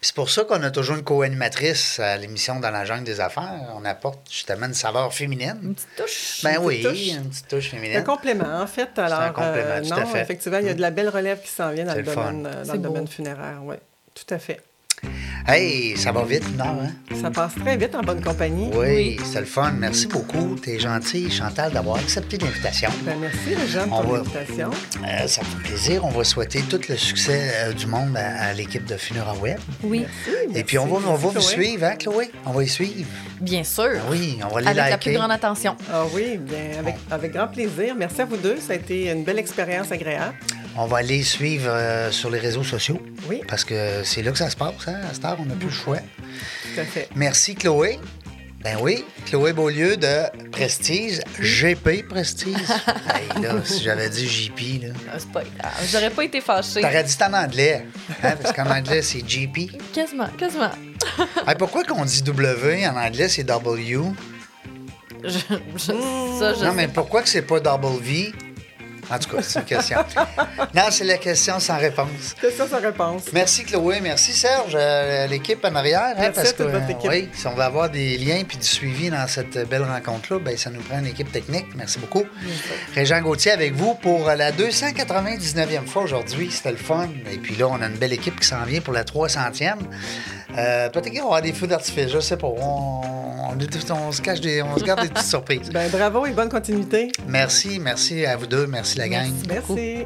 [0.02, 3.20] Puis c'est pour ça qu'on a toujours une co-animatrice à l'émission Dans la jungle des
[3.20, 3.54] affaires.
[3.76, 5.76] On apporte justement une saveur Une féminine.
[5.76, 6.40] petite touche.
[6.44, 7.08] Ben petite oui, touche.
[7.18, 8.04] une petite touche Un féminine.
[8.04, 8.98] complément, en fait.
[8.98, 10.22] Alors, un complément, euh, tout à non, fait.
[10.22, 12.66] effectivement, il y a de la belle relève qui s'en vient dans, le domaine, euh,
[12.66, 13.60] dans le domaine funéraire.
[13.64, 13.76] Oui,
[14.16, 14.60] tout à fait.
[15.48, 16.66] Hey, ça va vite, non?
[16.84, 17.16] Hein?
[17.20, 18.70] Ça passe très vite en bonne compagnie.
[18.76, 19.72] Oui, c'est le fun.
[19.78, 20.56] Merci beaucoup.
[20.56, 22.90] T'es gentil, Chantal, d'avoir accepté l'invitation.
[23.04, 24.70] Ben, merci, Jeanne, On pour va- l'invitation.
[25.04, 26.06] Euh, ça me fait plaisir.
[26.06, 29.58] On va souhaiter tout le succès euh, du monde à, à l'équipe de Funera Web.
[29.84, 30.06] Oui,
[30.54, 32.32] Et puis on va, on va vous suivre, hein, Chloé?
[32.46, 33.10] On va y suivre.
[33.42, 33.84] bien sûr.
[33.98, 35.76] Ah oui, on va les Avec la plus grande attention.
[35.92, 37.96] Ah oui, bien, avec, avec grand plaisir.
[37.98, 38.58] Merci à vous deux.
[38.58, 40.36] Ça a été une belle expérience agréable.
[40.78, 43.02] On va aller suivre euh, sur les réseaux sociaux.
[43.30, 43.42] Oui.
[43.48, 45.00] Parce que c'est là que ça se passe, hein?
[45.10, 45.98] À cette heure, on n'a plus le choix.
[45.98, 47.10] Tout à fait.
[47.16, 48.00] Merci, Chloé.
[48.64, 52.56] Ben oui, Chloé Beaulieu de Prestige, GP Prestige.
[52.56, 54.90] hey, là, si j'avais dit JP, là.
[55.12, 55.72] Ah, C'est pas grave.
[55.92, 56.82] J'aurais pas été fâchée.
[56.82, 57.86] T'aurais dit en anglais,
[58.24, 58.36] hein?
[58.40, 59.72] Parce qu'en anglais, c'est GP.
[59.94, 60.70] Quasiment, quasiment.
[61.48, 63.98] Hey, pourquoi qu'on dit W en anglais, c'est W?
[65.24, 68.32] Je, je- ça, je non, mais pourquoi que c'est pas W?
[69.12, 69.98] En tout cas, c'est une question.
[70.74, 72.36] non, c'est la question sans réponse.
[72.40, 73.24] C'est ça sa réponse.
[73.34, 76.02] Merci Chloé, merci Serge, euh, l'équipe en arrière.
[76.02, 77.10] hein, Merci parce à toute que, votre équipe.
[77.12, 80.56] oui, si on veut avoir des liens puis du suivi dans cette belle rencontre-là, ben,
[80.58, 81.66] ça nous prend une équipe technique.
[81.76, 82.24] Merci beaucoup.
[82.96, 86.50] Régent Gauthier avec vous pour la 299e fois aujourd'hui.
[86.52, 87.10] C'était le fun.
[87.32, 89.74] Et puis là, on a une belle équipe qui s'en vient pour la 300e.
[90.58, 92.48] Euh, Peut-être qu'il va y avoir des feux d'artifice, je sais pas.
[92.48, 93.02] On,
[93.54, 95.70] on se cache des, on se garde des petites surprises.
[95.72, 97.12] Ben, bravo et bonne continuité.
[97.28, 100.06] Merci, merci à vous deux, merci merci.